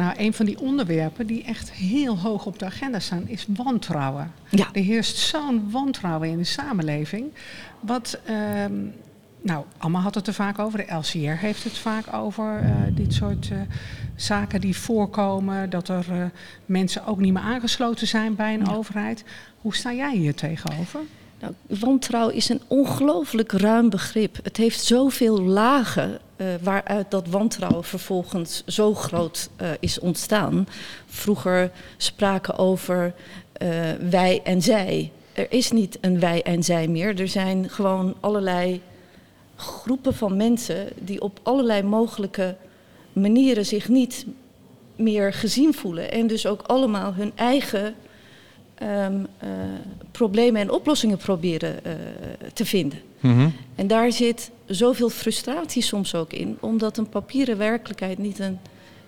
Nou, 0.00 0.14
een 0.16 0.32
van 0.32 0.46
die 0.46 0.60
onderwerpen 0.60 1.26
die 1.26 1.44
echt 1.44 1.70
heel 1.72 2.18
hoog 2.18 2.46
op 2.46 2.58
de 2.58 2.64
agenda 2.64 2.98
staan, 3.00 3.28
is 3.28 3.46
wantrouwen. 3.48 4.32
Ja. 4.48 4.68
Er 4.72 4.82
heerst 4.82 5.16
zo'n 5.16 5.70
wantrouwen 5.70 6.28
in 6.28 6.36
de 6.38 6.44
samenleving. 6.44 7.26
Wat, 7.80 8.18
ehm, 8.24 8.72
nou, 9.42 9.64
Amma 9.78 10.00
had 10.00 10.14
het 10.14 10.26
er 10.26 10.34
vaak 10.34 10.58
over, 10.58 10.78
de 10.86 10.94
LCR 10.94 11.16
heeft 11.40 11.64
het 11.64 11.78
vaak 11.78 12.12
over. 12.14 12.58
eh, 12.62 12.70
dit 12.90 13.14
soort 13.14 13.48
eh, 13.50 13.58
zaken 14.16 14.60
die 14.60 14.76
voorkomen, 14.76 15.70
dat 15.70 15.88
er 15.88 16.04
eh, 16.10 16.24
mensen 16.66 17.06
ook 17.06 17.18
niet 17.18 17.32
meer 17.32 17.42
aangesloten 17.42 18.06
zijn 18.06 18.34
bij 18.34 18.54
een 18.54 18.64
Ja. 18.66 18.72
overheid. 18.74 19.24
Hoe 19.60 19.74
sta 19.74 19.92
jij 19.92 20.16
hier 20.16 20.34
tegenover? 20.34 21.00
Nou, 21.40 21.52
wantrouwen 21.80 22.34
is 22.34 22.48
een 22.48 22.60
ongelooflijk 22.66 23.52
ruim 23.52 23.90
begrip. 23.90 24.38
Het 24.42 24.56
heeft 24.56 24.84
zoveel 24.84 25.40
lagen 25.42 26.18
eh, 26.40 26.46
waaruit 26.62 27.10
dat 27.10 27.26
wantrouwen 27.28 27.84
vervolgens 27.84 28.62
zo 28.66 28.94
groot 28.94 29.50
eh, 29.56 29.68
is 29.80 29.98
ontstaan. 29.98 30.66
Vroeger 31.06 31.70
spraken 31.96 32.58
over 32.58 33.14
eh, 33.52 33.68
wij 34.10 34.40
en 34.44 34.62
zij. 34.62 35.12
Er 35.32 35.52
is 35.52 35.70
niet 35.70 35.98
een 36.00 36.20
wij 36.20 36.42
en 36.42 36.62
zij 36.62 36.88
meer. 36.88 37.20
Er 37.20 37.28
zijn 37.28 37.70
gewoon 37.70 38.14
allerlei 38.20 38.80
groepen 39.56 40.14
van 40.14 40.36
mensen 40.36 40.88
die 40.98 41.20
op 41.20 41.40
allerlei 41.42 41.82
mogelijke 41.82 42.56
manieren 43.12 43.66
zich 43.66 43.88
niet 43.88 44.26
meer 44.96 45.32
gezien 45.32 45.74
voelen. 45.74 46.12
En 46.12 46.26
dus 46.26 46.46
ook 46.46 46.62
allemaal 46.62 47.14
hun 47.14 47.32
eigen 47.34 47.94
ehm, 48.80 49.24
eh, 49.38 49.48
problemen 50.10 50.60
en 50.60 50.70
oplossingen 50.70 51.16
proberen 51.16 51.84
eh, 51.84 51.92
te 52.52 52.64
vinden. 52.64 52.98
Mhm. 53.20 53.48
En 53.74 53.86
daar 53.86 54.12
zit 54.12 54.50
zoveel 54.66 55.08
frustratie 55.08 55.82
soms 55.82 56.14
ook 56.14 56.32
in, 56.32 56.56
omdat 56.60 56.96
een 56.96 57.08
papieren 57.08 57.58
werkelijkheid 57.58 58.18
niet 58.18 58.38
een 58.38 58.58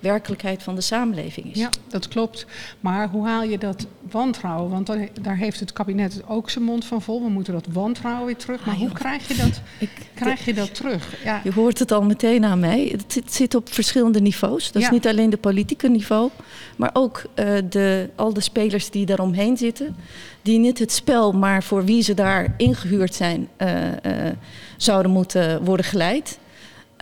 werkelijkheid 0.02 0.62
van 0.62 0.75
de 0.75 0.80
samenleving 0.80 1.50
is. 1.52 1.59
Ja, 1.59 1.68
dat 1.88 2.09
klopt. 2.09 2.47
Maar 2.80 3.09
hoe 3.09 3.26
haal 3.26 3.42
je 3.42 3.59
dat 3.59 3.87
wantrouwen? 4.11 4.71
Want 4.71 4.87
daar, 4.87 5.09
daar 5.21 5.37
heeft 5.37 5.61
het 5.61 5.73
kabinet 5.73 6.23
ook 6.28 6.50
zijn 6.50 6.64
mond 6.64 6.85
van 6.85 7.02
vol. 7.02 7.23
We 7.23 7.28
moeten 7.28 7.52
dat 7.52 7.66
wantrouwen 7.73 8.26
weer 8.26 8.37
terug. 8.37 8.64
Maar 8.64 8.75
Ah, 8.75 8.80
hoe 8.80 8.92
krijg 8.92 9.28
je 9.28 9.35
dat, 9.35 9.61
Ik, 9.78 9.90
krijg 10.14 10.44
je 10.44 10.54
dat 10.54 10.75
terug? 10.75 11.25
Ja, 11.25 11.40
Je 11.44 11.52
hoort 11.52 11.78
het 11.78 11.92
al 11.92 12.02
meteen 12.02 12.44
aan 12.44 12.61
mij. 12.61 12.88
Het 12.92 13.04
zit, 13.12 13.32
zit 13.32 13.54
op 13.54 13.73
verschillende 13.73 14.21
niveaus. 14.21 14.73
Dat 14.73 14.82
Ja. 14.82 14.88
is 14.88 14.94
niet 14.94 15.06
alleen 15.06 15.30
de 15.30 15.37
politieke 15.37 15.88
niveau, 15.88 16.30
maar 16.76 16.90
ook 16.92 17.23
eh, 17.35 17.47
de, 17.71 18.11
al 18.16 18.32
de 18.35 18.40
spelers 18.40 18.90
die 18.90 19.06
daaromheen 19.06 19.56
zitten. 19.56 19.97
Die 20.42 20.59
niet 20.59 20.78
het 20.78 20.92
spel, 20.92 21.32
maar 21.32 21.62
voor 21.62 21.85
wie 21.85 22.02
ze 22.02 22.14
daar 22.14 22.54
ingehuurd 22.56 23.14
zijn, 23.14 23.49
eh, 23.56 24.26
eh, 24.28 24.35
zouden 24.76 25.11
moeten 25.12 25.64
worden 25.64 25.87
geleid. 25.87 26.38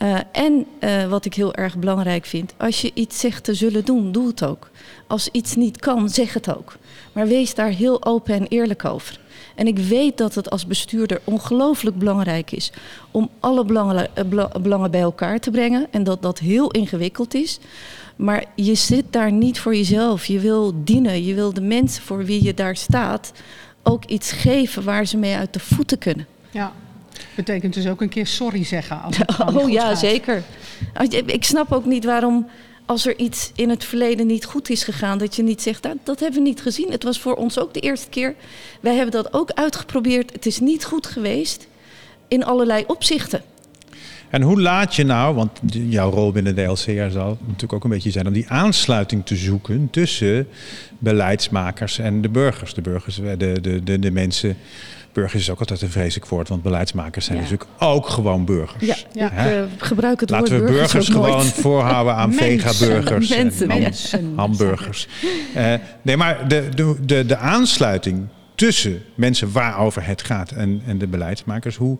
Eh, 0.00 0.16
en 0.32 0.66
eh, 0.78 1.06
wat 1.06 1.24
ik 1.24 1.34
heel 1.34 1.54
erg 1.54 1.76
belangrijk 1.78 2.24
vind, 2.24 2.54
als 2.56 2.80
je 2.80 2.90
iets 2.94 3.18
zegt 3.20 3.44
te 3.44 3.54
zullen 3.54 3.84
doen, 3.84 4.12
doe 4.12 4.26
het 4.26 4.44
ook. 4.44 4.70
Als 5.06 5.28
iets 5.32 5.54
niet 5.54 5.80
kan, 5.80 6.08
zeg 6.08 6.34
het 6.34 6.56
ook. 6.56 6.76
Maar 7.12 7.26
wees 7.28 7.54
daar 7.54 7.68
heel 7.70 8.04
open 8.04 8.34
en 8.34 8.46
eerlijk 8.48 8.84
over. 8.84 9.20
En 9.54 9.66
ik 9.66 9.78
weet 9.78 10.16
dat 10.18 10.34
het 10.34 10.50
als 10.50 10.66
bestuurder 10.66 11.20
ongelooflijk 11.24 11.98
belangrijk 11.98 12.50
is 12.52 12.72
om 13.10 13.28
alle 13.40 13.64
belangen, 13.64 14.16
eh, 14.16 14.24
bela- 14.24 14.50
belangen 14.60 14.90
bij 14.90 15.00
elkaar 15.00 15.40
te 15.40 15.50
brengen. 15.50 15.86
En 15.90 16.04
dat 16.04 16.22
dat 16.22 16.38
heel 16.38 16.70
ingewikkeld 16.70 17.34
is. 17.34 17.58
Maar 18.16 18.44
je 18.54 18.74
zit 18.74 19.04
daar 19.10 19.32
niet 19.32 19.60
voor 19.60 19.76
jezelf. 19.76 20.24
Je 20.26 20.38
wil 20.38 20.72
dienen. 20.84 21.24
Je 21.24 21.34
wil 21.34 21.52
de 21.54 21.60
mensen 21.60 22.02
voor 22.02 22.24
wie 22.24 22.42
je 22.44 22.54
daar 22.54 22.76
staat 22.76 23.32
ook 23.82 24.04
iets 24.04 24.32
geven 24.32 24.84
waar 24.84 25.06
ze 25.06 25.16
mee 25.16 25.34
uit 25.36 25.52
de 25.52 25.60
voeten 25.60 25.98
kunnen. 25.98 26.26
ja. 26.50 26.72
Betekent 27.34 27.74
dus 27.74 27.86
ook 27.86 28.00
een 28.00 28.08
keer 28.08 28.26
sorry 28.26 28.64
zeggen 28.64 29.02
als 29.02 29.16
het 29.16 29.38
Oh 29.56 29.70
ja, 29.70 29.86
gaat. 29.86 29.98
zeker. 29.98 30.42
Ik 31.26 31.44
snap 31.44 31.72
ook 31.72 31.84
niet 31.84 32.04
waarom 32.04 32.46
als 32.86 33.06
er 33.06 33.18
iets 33.18 33.52
in 33.54 33.68
het 33.68 33.84
verleden 33.84 34.26
niet 34.26 34.44
goed 34.44 34.70
is 34.70 34.84
gegaan, 34.84 35.18
dat 35.18 35.36
je 35.36 35.42
niet 35.42 35.62
zegt, 35.62 35.82
dat, 35.82 35.92
nou, 35.92 36.04
dat 36.04 36.20
hebben 36.20 36.42
we 36.42 36.48
niet 36.48 36.62
gezien. 36.62 36.90
Het 36.90 37.02
was 37.02 37.20
voor 37.20 37.34
ons 37.34 37.58
ook 37.58 37.74
de 37.74 37.80
eerste 37.80 38.08
keer. 38.08 38.34
Wij 38.80 38.94
hebben 38.94 39.12
dat 39.12 39.32
ook 39.32 39.50
uitgeprobeerd. 39.50 40.32
Het 40.32 40.46
is 40.46 40.60
niet 40.60 40.84
goed 40.84 41.06
geweest 41.06 41.66
in 42.28 42.44
allerlei 42.44 42.84
opzichten. 42.86 43.42
En 44.30 44.42
hoe 44.42 44.60
laat 44.60 44.94
je 44.94 45.04
nou, 45.04 45.34
want 45.34 45.50
jouw 45.72 46.10
rol 46.10 46.32
binnen 46.32 46.54
de 46.54 46.62
LCR 46.62 47.10
zal 47.10 47.38
natuurlijk 47.40 47.72
ook 47.72 47.84
een 47.84 47.90
beetje 47.90 48.10
zijn 48.10 48.26
om 48.26 48.32
die 48.32 48.48
aansluiting 48.48 49.26
te 49.26 49.36
zoeken 49.36 49.88
tussen 49.90 50.48
beleidsmakers 50.98 51.98
en 51.98 52.22
de 52.22 52.28
burgers. 52.28 52.74
De 52.74 52.80
burgers, 52.80 53.16
de, 53.16 53.60
de, 53.60 53.82
de, 53.84 53.98
de 53.98 54.10
mensen 54.10 54.56
Burgers 55.12 55.42
is 55.42 55.50
ook 55.50 55.58
altijd 55.60 55.82
een 55.82 55.90
vreselijk 55.90 56.26
woord, 56.26 56.48
want 56.48 56.62
beleidsmakers 56.62 57.24
zijn 57.24 57.38
natuurlijk 57.38 57.70
ook 57.78 58.08
gewoon 58.08 58.44
burgers. 58.44 58.84
Ja, 58.84 58.96
ja. 59.12 59.44
ik 59.44 59.52
uh, 59.52 59.62
gebruik 59.76 60.20
het 60.20 60.30
Laten 60.30 60.58
woord 60.58 60.70
we 60.70 60.76
burgers, 60.76 61.08
gewoon 61.08 61.44
voorhouden 61.64 62.14
aan 62.14 62.32
vega-burgers 62.32 63.28
mensen, 63.28 63.70
en 63.70 63.80
mensen. 63.82 64.32
hamburgers. 64.36 65.08
Uh, 65.56 65.74
nee, 66.02 66.16
maar 66.16 66.48
de, 66.48 66.68
de, 66.74 66.96
de, 67.04 67.26
de 67.26 67.36
aansluiting 67.36 68.26
tussen 68.54 69.02
mensen 69.14 69.52
waarover 69.52 70.06
het 70.06 70.22
gaat 70.22 70.50
en, 70.50 70.82
en 70.86 70.98
de 70.98 71.06
beleidsmakers, 71.06 71.76
hoe, 71.76 71.98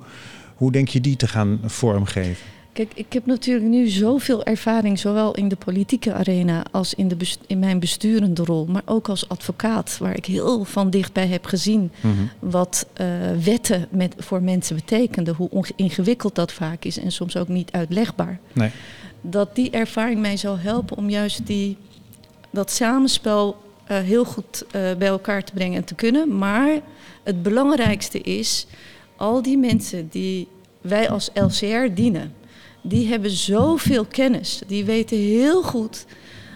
hoe 0.54 0.72
denk 0.72 0.88
je 0.88 1.00
die 1.00 1.16
te 1.16 1.28
gaan 1.28 1.60
vormgeven? 1.64 2.46
Kijk, 2.72 2.92
ik 2.94 3.12
heb 3.12 3.26
natuurlijk 3.26 3.66
nu 3.66 3.88
zoveel 3.88 4.44
ervaring, 4.44 4.98
zowel 4.98 5.34
in 5.34 5.48
de 5.48 5.56
politieke 5.56 6.12
arena 6.12 6.64
als 6.70 6.94
in, 6.94 7.08
de 7.08 7.16
in 7.46 7.58
mijn 7.58 7.78
besturende 7.78 8.44
rol, 8.44 8.66
maar 8.66 8.82
ook 8.84 9.08
als 9.08 9.28
advocaat, 9.28 9.98
waar 9.98 10.16
ik 10.16 10.24
heel 10.24 10.64
van 10.64 10.90
dichtbij 10.90 11.26
heb 11.26 11.44
gezien 11.44 11.90
mhm. 12.00 12.14
wat 12.38 12.86
uh, 13.00 13.06
wetten 13.44 13.86
met, 13.90 14.14
voor 14.18 14.42
mensen 14.42 14.76
betekenden, 14.76 15.34
hoe 15.34 15.66
ingewikkeld 15.76 16.34
dat 16.34 16.52
vaak 16.52 16.84
is 16.84 16.98
en 16.98 17.12
soms 17.12 17.36
ook 17.36 17.48
niet 17.48 17.72
uitlegbaar. 17.72 18.40
Nee. 18.52 18.70
Dat 19.20 19.54
die 19.54 19.70
ervaring 19.70 20.20
mij 20.20 20.36
zal 20.36 20.58
helpen 20.58 20.96
om 20.96 21.10
juist 21.10 21.46
die, 21.46 21.76
dat 22.50 22.70
samenspel 22.70 23.56
uh, 23.90 23.98
heel 23.98 24.24
goed 24.24 24.64
uh, 24.66 24.72
bij 24.72 25.08
elkaar 25.08 25.44
te 25.44 25.52
brengen 25.52 25.76
en 25.76 25.84
te 25.84 25.94
kunnen. 25.94 26.38
Maar 26.38 26.80
het 27.22 27.42
belangrijkste 27.42 28.20
is, 28.20 28.66
al 29.16 29.42
die 29.42 29.58
mensen 29.58 30.08
die 30.08 30.48
wij 30.80 31.10
als 31.10 31.30
LCR 31.34 31.94
dienen 31.94 32.38
die 32.82 33.08
hebben 33.08 33.30
zoveel 33.30 34.04
kennis. 34.04 34.60
Die 34.66 34.84
weten 34.84 35.16
heel 35.16 35.62
goed 35.62 36.04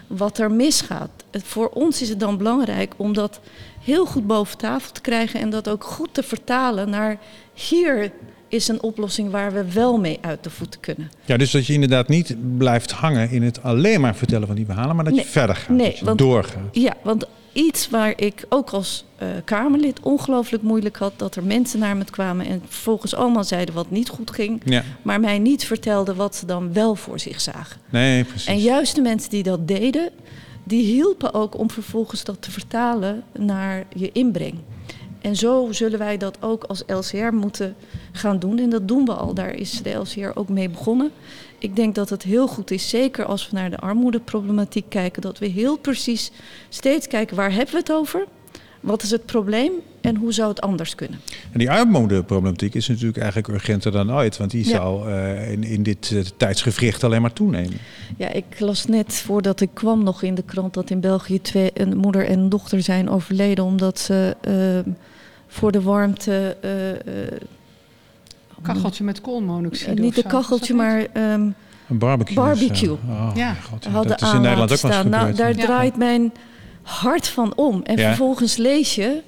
wat 0.07 0.37
er 0.37 0.51
misgaat. 0.51 1.09
Voor 1.31 1.69
ons 1.69 2.01
is 2.01 2.09
het 2.09 2.19
dan 2.19 2.37
belangrijk 2.37 2.93
om 2.97 3.13
dat 3.13 3.39
heel 3.81 4.05
goed 4.05 4.27
boven 4.27 4.57
tafel 4.57 4.91
te 4.91 5.01
krijgen 5.01 5.39
en 5.39 5.49
dat 5.49 5.69
ook 5.69 5.83
goed 5.83 6.09
te 6.11 6.23
vertalen 6.23 6.89
naar 6.89 7.19
hier 7.53 8.11
is 8.47 8.67
een 8.67 8.81
oplossing 8.81 9.31
waar 9.31 9.53
we 9.53 9.71
wel 9.73 9.97
mee 9.97 10.17
uit 10.21 10.43
de 10.43 10.49
voeten 10.49 10.79
kunnen. 10.79 11.11
Ja, 11.25 11.37
dus 11.37 11.51
dat 11.51 11.65
je 11.65 11.73
inderdaad 11.73 12.07
niet 12.07 12.35
blijft 12.57 12.91
hangen 12.91 13.29
in 13.29 13.43
het 13.43 13.63
alleen 13.63 14.01
maar 14.01 14.15
vertellen 14.15 14.47
van 14.47 14.55
die 14.55 14.65
verhalen, 14.65 14.95
maar 14.95 15.05
dat 15.05 15.15
je 15.15 15.25
verder 15.25 15.55
gaat, 15.55 15.69
nee, 15.69 15.97
want, 16.03 16.17
doorgaat. 16.17 16.63
Ja, 16.71 16.93
want 17.03 17.25
iets 17.55 17.89
waar 17.89 18.13
ik 18.15 18.45
ook 18.49 18.69
als 18.69 19.05
uh, 19.21 19.27
Kamerlid 19.43 19.99
ongelooflijk 19.99 20.63
moeilijk 20.63 20.97
had. 20.97 21.13
Dat 21.15 21.35
er 21.35 21.43
mensen 21.43 21.79
naar 21.79 21.97
me 21.97 22.03
kwamen 22.05 22.45
en 22.45 22.61
vervolgens 22.67 23.15
allemaal 23.15 23.43
zeiden 23.43 23.75
wat 23.75 23.91
niet 23.91 24.09
goed 24.09 24.31
ging. 24.31 24.83
Maar 25.01 25.19
mij 25.19 25.39
niet 25.39 25.65
vertelden 25.65 26.15
wat 26.15 26.35
ze 26.35 26.45
dan 26.45 26.73
wel 26.73 26.95
voor 26.95 27.19
zich 27.19 27.41
zagen. 27.41 27.81
Nee, 27.89 28.23
precies. 28.23 28.47
En 28.47 28.59
juist 28.59 28.95
de 28.95 29.01
mensen 29.01 29.29
die 29.29 29.43
dat 29.43 29.67
deden, 29.67 30.09
die 30.63 30.83
hielpen 30.83 31.33
ook 31.33 31.57
om 31.57 31.71
vervolgens 31.71 32.23
dat 32.23 32.41
te 32.41 32.51
vertalen 32.51 33.23
naar 33.37 33.83
je 33.95 34.11
inbreng. 34.11 34.59
En 35.25 35.35
zo 35.35 35.67
zullen 35.71 35.99
wij 35.99 36.17
dat 36.17 36.37
ook 36.39 36.63
als 36.63 36.83
LCR 36.87 37.33
moeten 37.33 37.75
gaan 38.11 38.39
doen. 38.39 38.59
En 38.59 38.69
dat 38.69 38.87
doen 38.87 39.05
we 39.05 39.13
al. 39.13 39.33
Daar 39.33 39.53
is 39.53 39.81
de 39.81 39.91
LCR 39.91 40.29
ook 40.33 40.49
mee 40.49 40.69
begonnen. 40.69 41.11
Ik 41.57 41.75
denk 41.75 41.95
dat 41.95 42.09
het 42.09 42.23
heel 42.23 42.47
goed 42.47 42.71
is, 42.71 42.89
zeker 42.89 43.25
als 43.25 43.49
we 43.49 43.55
naar 43.55 43.69
de 43.69 43.77
armoedeproblematiek 43.77 44.85
kijken, 44.89 45.21
dat 45.21 45.39
we 45.39 45.45
heel 45.45 45.77
precies 45.77 46.31
steeds 46.69 47.07
kijken 47.07 47.35
waar 47.35 47.51
hebben 47.51 47.71
we 47.71 47.79
het 47.79 47.91
over? 47.91 48.25
Wat 48.79 49.03
is 49.03 49.11
het 49.11 49.25
probleem 49.25 49.71
en 50.01 50.15
hoe 50.15 50.33
zou 50.33 50.49
het 50.49 50.61
anders 50.61 50.95
kunnen? 50.95 51.19
En 51.51 51.59
die 51.59 51.71
armoedeproblematiek 51.71 52.73
is 52.73 52.87
natuurlijk 52.87 53.17
eigenlijk 53.17 53.47
urgenter 53.47 53.91
dan 53.91 54.13
ooit, 54.13 54.37
want 54.37 54.51
die 54.51 54.65
zal 54.65 55.07
uh, 55.09 55.51
in, 55.51 55.63
in 55.63 55.83
dit 55.83 56.11
uh, 56.11 56.21
tijdsgevricht 56.37 57.03
alleen 57.03 57.21
maar 57.21 57.33
toenemen. 57.33 57.77
Ja, 58.17 58.31
ik 58.31 58.59
las 58.59 58.85
net 58.85 59.13
voordat 59.13 59.61
ik 59.61 59.69
kwam 59.73 60.03
nog 60.03 60.21
in 60.21 60.35
de 60.35 60.43
krant 60.43 60.73
dat 60.73 60.89
in 60.89 60.99
België 60.99 61.41
twee, 61.41 61.71
een 61.73 61.97
moeder 61.97 62.25
en 62.25 62.39
een 62.39 62.49
dochter 62.49 62.81
zijn 62.81 63.09
overleden 63.09 63.63
omdat 63.63 63.99
ze 63.99 64.35
uh, 64.47 64.93
voor 65.47 65.71
de 65.71 65.81
warmte 65.81 66.57
Kacheltje 68.65 69.03
met 69.03 69.21
koolmonoxide. 69.21 69.95
Uh, 69.95 69.99
niet 69.99 70.17
een 70.17 70.29
kacheltje, 70.29 70.73
maar. 70.73 70.99
Um, 70.99 71.55
een 71.89 71.97
barbecue. 71.97 72.35
Barbecue. 72.35 72.91
Oh, 72.91 73.31
ja. 73.35 73.53
God, 73.53 74.07
dat 74.07 74.21
is 74.21 74.33
in 74.33 74.41
Nederland 74.41 74.71
ook 74.71 74.91
wel 74.91 75.03
Nou, 75.03 75.33
daar 75.33 75.55
draait 75.55 75.97
mijn 75.97 76.33
hart 76.81 77.27
van 77.27 77.53
om. 77.55 77.83
En 77.83 77.97
vervolgens 77.97 78.57
lees 78.57 78.95
je 78.95 79.21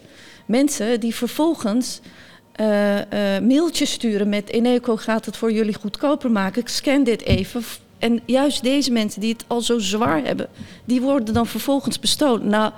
mensen 0.45 0.99
die 0.99 1.15
vervolgens 1.15 2.01
uh, 2.59 2.95
uh, 2.95 3.01
mailtjes 3.41 3.91
sturen 3.91 4.29
met 4.29 4.49
Eneco 4.49 4.97
gaat 4.97 5.25
het 5.25 5.37
voor 5.37 5.51
jullie 5.51 5.73
goedkoper 5.73 6.31
maken. 6.31 6.61
Ik 6.61 6.67
scan 6.67 7.03
dit 7.03 7.23
even. 7.23 7.63
En 7.99 8.19
juist 8.25 8.63
deze 8.63 8.91
mensen 8.91 9.21
die 9.21 9.33
het 9.33 9.45
al 9.47 9.61
zo 9.61 9.79
zwaar 9.79 10.23
hebben, 10.23 10.47
die 10.85 11.01
worden 11.01 11.33
dan 11.33 11.47
vervolgens 11.47 11.99
bestolen. 11.99 12.47
Nou, 12.47 12.71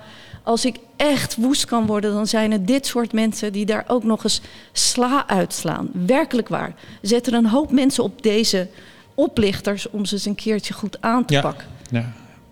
als 0.50 0.66
ik 0.66 0.76
echt 0.96 1.36
woest 1.36 1.66
kan 1.66 1.86
worden, 1.86 2.14
dan 2.14 2.28
zijn 2.28 2.52
het 2.52 2.68
dit 2.68 2.86
soort 2.86 3.14
mensen 3.14 3.52
die 3.54 3.66
daar 3.66 3.84
ook 3.88 4.04
nog 4.04 4.24
eens 4.24 4.42
sla 4.72 5.28
uitslaan. 5.28 5.90
Werkelijk 6.06 6.48
waar. 6.48 6.74
Zet 7.02 7.28
er 7.28 7.34
een 7.34 7.48
hoop 7.48 7.72
mensen 7.72 8.04
op 8.04 8.22
deze 8.22 8.68
oplichters 9.14 9.90
om 9.90 10.06
ze 10.06 10.14
eens 10.14 10.26
een 10.26 10.36
keertje 10.36 10.74
goed 10.74 11.02
aan 11.02 11.26
te 11.26 11.40
pakken. 11.42 11.68
Ja, 11.92 12.12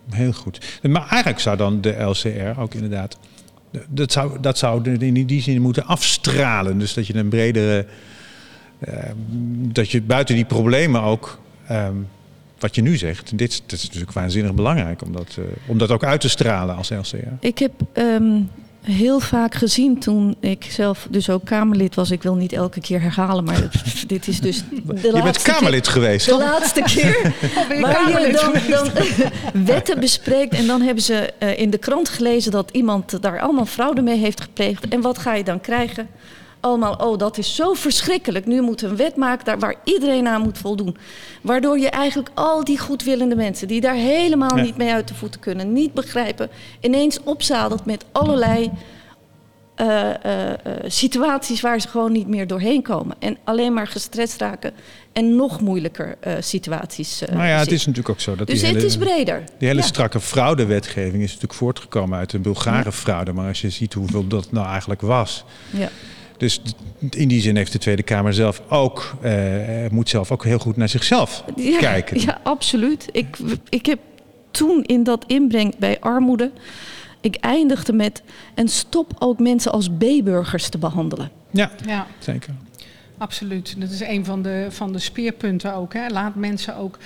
heel 0.09 0.33
goed. 0.33 0.79
Maar 0.81 1.07
eigenlijk 1.07 1.39
zou 1.39 1.57
dan 1.57 1.81
de 1.81 2.01
LCR 2.01 2.59
ook 2.59 2.73
inderdaad. 2.73 3.17
Dat 3.87 4.11
zou, 4.11 4.39
dat 4.41 4.57
zou 4.57 4.91
in 4.99 5.25
die 5.25 5.41
zin 5.41 5.61
moeten 5.61 5.85
afstralen. 5.85 6.77
Dus 6.77 6.93
dat 6.93 7.07
je 7.07 7.15
een 7.15 7.29
bredere. 7.29 7.85
Uh, 8.87 8.93
dat 9.57 9.91
je 9.91 10.01
buiten 10.01 10.35
die 10.35 10.45
problemen 10.45 11.01
ook. 11.01 11.39
Um, 11.71 12.07
wat 12.59 12.75
je 12.75 12.81
nu 12.81 12.97
zegt, 12.97 13.37
dit, 13.37 13.61
dit, 13.65 13.79
is 13.79 13.83
natuurlijk 13.83 14.11
waanzinnig 14.11 14.53
belangrijk 14.53 15.01
om 15.01 15.11
dat, 15.11 15.35
uh, 15.39 15.45
om 15.65 15.77
dat 15.77 15.91
ook 15.91 16.03
uit 16.03 16.21
te 16.21 16.29
stralen 16.29 16.75
als 16.75 16.89
LCR. 16.89 17.17
Ik 17.39 17.57
heb 17.57 17.71
um, 17.93 18.49
heel 18.81 19.19
vaak 19.19 19.55
gezien 19.55 19.99
toen 19.99 20.35
ik 20.39 20.63
zelf 20.69 21.07
dus 21.09 21.29
ook 21.29 21.45
Kamerlid 21.45 21.95
was. 21.95 22.11
Ik 22.11 22.23
wil 22.23 22.35
niet 22.35 22.53
elke 22.53 22.79
keer 22.79 23.01
herhalen, 23.01 23.43
maar 23.43 23.69
dit 24.07 24.27
is 24.27 24.39
dus 24.39 24.63
de 24.69 25.11
je 25.15 25.21
bent 25.23 25.41
Kamerlid 25.41 25.87
geweest, 25.87 26.25
De 26.25 26.37
laatste 26.37 26.81
keer 26.81 27.33
waar 27.81 28.21
je 28.21 28.31
dan, 28.31 28.53
dan 28.69 28.91
wetten 29.73 29.99
bespreekt. 29.99 30.53
En 30.53 30.67
dan 30.67 30.81
hebben 30.81 31.03
ze 31.03 31.33
uh, 31.43 31.59
in 31.59 31.69
de 31.69 31.77
krant 31.77 32.09
gelezen 32.09 32.51
dat 32.51 32.69
iemand 32.71 33.21
daar 33.21 33.39
allemaal 33.39 33.65
fraude 33.65 34.01
mee 34.01 34.17
heeft 34.17 34.41
gepleegd. 34.41 34.87
En 34.87 35.01
wat 35.01 35.17
ga 35.17 35.33
je 35.33 35.43
dan 35.43 35.61
krijgen? 35.61 36.07
Allemaal, 36.67 36.93
oh 36.93 37.17
dat 37.17 37.37
is 37.37 37.55
zo 37.55 37.73
verschrikkelijk. 37.73 38.45
Nu 38.45 38.61
moet 38.61 38.81
een 38.81 38.95
wet 38.95 39.15
maken 39.15 39.45
daar, 39.45 39.59
waar 39.59 39.75
iedereen 39.83 40.27
aan 40.27 40.41
moet 40.41 40.57
voldoen. 40.57 40.97
Waardoor 41.41 41.79
je 41.79 41.89
eigenlijk 41.89 42.29
al 42.33 42.63
die 42.63 42.79
goedwillende 42.79 43.35
mensen 43.35 43.67
die 43.67 43.81
daar 43.81 43.95
helemaal 43.95 44.55
niet 44.55 44.77
mee 44.77 44.91
uit 44.91 45.07
de 45.07 45.15
voeten 45.15 45.39
kunnen, 45.39 45.73
niet 45.73 45.93
begrijpen, 45.93 46.49
ineens 46.81 47.23
opzadelt 47.23 47.85
met 47.85 48.05
allerlei 48.11 48.71
uh, 49.81 50.09
uh, 50.25 50.49
uh, 50.49 50.53
situaties 50.87 51.61
waar 51.61 51.81
ze 51.81 51.87
gewoon 51.87 52.11
niet 52.11 52.27
meer 52.27 52.47
doorheen 52.47 52.81
komen. 52.81 53.15
En 53.19 53.37
alleen 53.43 53.73
maar 53.73 53.87
gestrest 53.87 54.41
raken 54.41 54.73
en 55.13 55.35
nog 55.35 55.61
moeilijker 55.61 56.17
situaties. 56.39 57.21
nou 57.31 57.47
ja, 57.47 57.57
het 57.57 57.71
is 57.71 57.85
natuurlijk 57.85 58.09
ook 58.09 58.19
zo. 58.21 58.35
Dat 58.35 58.47
dus 58.47 58.59
die 58.59 58.73
het 58.73 58.83
is 58.83 58.97
breder. 58.97 59.43
Die 59.57 59.67
hele 59.67 59.81
strakke 59.81 60.19
fraudewetgeving 60.19 61.23
is 61.23 61.27
natuurlijk 61.27 61.53
voortgekomen 61.53 62.17
uit 62.17 62.33
een 62.33 62.41
Bulgare 62.41 62.91
fraude. 62.91 63.33
Maar 63.33 63.47
als 63.47 63.61
je 63.61 63.69
ziet 63.69 63.93
hoeveel 63.93 64.27
dat 64.27 64.51
nou 64.51 64.67
eigenlijk 64.67 65.01
was. 65.01 65.43
Ja. 65.69 65.89
Dus 66.37 66.61
in 67.09 67.27
die 67.27 67.41
zin 67.41 67.55
heeft 67.55 67.71
de 67.71 67.77
Tweede 67.77 68.03
Kamer 68.03 68.33
zelf 68.33 68.61
ook, 68.69 69.15
uh, 69.23 69.31
moet 69.91 70.09
zelf 70.09 70.31
ook 70.31 70.43
heel 70.43 70.59
goed 70.59 70.77
naar 70.77 70.89
zichzelf 70.89 71.43
kijken. 71.79 72.21
Ja, 72.21 72.39
absoluut. 72.43 73.09
Ik, 73.11 73.37
ik 73.69 73.85
heb 73.85 73.99
toen 74.51 74.83
in 74.83 75.03
dat 75.03 75.23
inbreng 75.27 75.77
bij 75.77 75.99
armoede, 75.99 76.51
ik 77.21 77.35
eindigde 77.35 77.93
met 77.93 78.23
en 78.53 78.67
stop 78.67 79.13
ook 79.19 79.39
mensen 79.39 79.71
als 79.71 79.89
B-burgers 79.89 80.69
te 80.69 80.77
behandelen. 80.77 81.29
Ja, 81.51 81.71
ja. 81.85 82.07
zeker. 82.19 82.53
Absoluut. 83.17 83.75
Dat 83.81 83.89
is 83.89 84.01
een 84.01 84.25
van 84.25 84.41
de, 84.41 84.67
van 84.69 84.93
de 84.93 84.99
speerpunten 84.99 85.73
ook. 85.73 85.93
Hè. 85.93 86.07
Laat 86.07 86.35
mensen 86.35 86.75
ook 86.75 86.97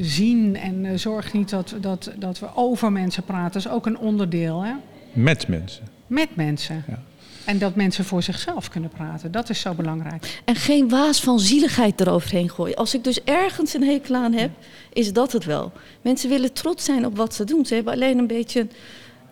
zien 0.00 0.56
en 0.56 0.84
uh, 0.84 0.96
zorg 0.96 1.32
niet 1.32 1.50
dat, 1.50 1.74
dat, 1.80 2.12
dat 2.18 2.38
we 2.38 2.46
over 2.54 2.92
mensen 2.92 3.22
praten. 3.22 3.52
Dat 3.52 3.62
is 3.64 3.68
ook 3.68 3.86
een 3.86 3.98
onderdeel. 3.98 4.62
Hè. 4.62 4.72
Met 5.12 5.48
mensen. 5.48 5.84
Met 6.06 6.36
mensen. 6.36 6.84
Ja. 6.88 7.02
En 7.46 7.58
dat 7.58 7.74
mensen 7.74 8.04
voor 8.04 8.22
zichzelf 8.22 8.68
kunnen 8.68 8.90
praten. 8.90 9.32
Dat 9.32 9.48
is 9.48 9.60
zo 9.60 9.74
belangrijk. 9.74 10.40
En 10.44 10.54
geen 10.54 10.88
waas 10.88 11.20
van 11.20 11.40
zieligheid 11.40 12.00
eroverheen 12.00 12.50
gooien. 12.50 12.76
Als 12.76 12.94
ik 12.94 13.04
dus 13.04 13.24
ergens 13.24 13.74
een 13.74 13.82
hekel 13.82 14.14
aan 14.14 14.32
heb, 14.32 14.50
is 14.92 15.12
dat 15.12 15.32
het 15.32 15.44
wel. 15.44 15.72
Mensen 16.02 16.28
willen 16.28 16.52
trots 16.52 16.84
zijn 16.84 17.06
op 17.06 17.16
wat 17.16 17.34
ze 17.34 17.44
doen. 17.44 17.66
Ze 17.66 17.74
hebben 17.74 17.92
alleen 17.92 18.18
een 18.18 18.26
beetje 18.26 18.60
een 18.60 18.70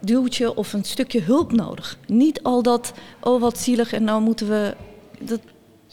duwtje 0.01 0.57
of 0.57 0.73
een 0.73 0.85
stukje 0.85 1.21
hulp 1.21 1.53
nodig. 1.53 1.99
Niet 2.07 2.43
al 2.43 2.63
dat, 2.63 2.93
oh 3.21 3.41
wat 3.41 3.59
zielig 3.59 3.93
en 3.93 4.05
nou 4.05 4.23
moeten 4.23 4.49
we... 4.49 4.75
Dat, 5.21 5.41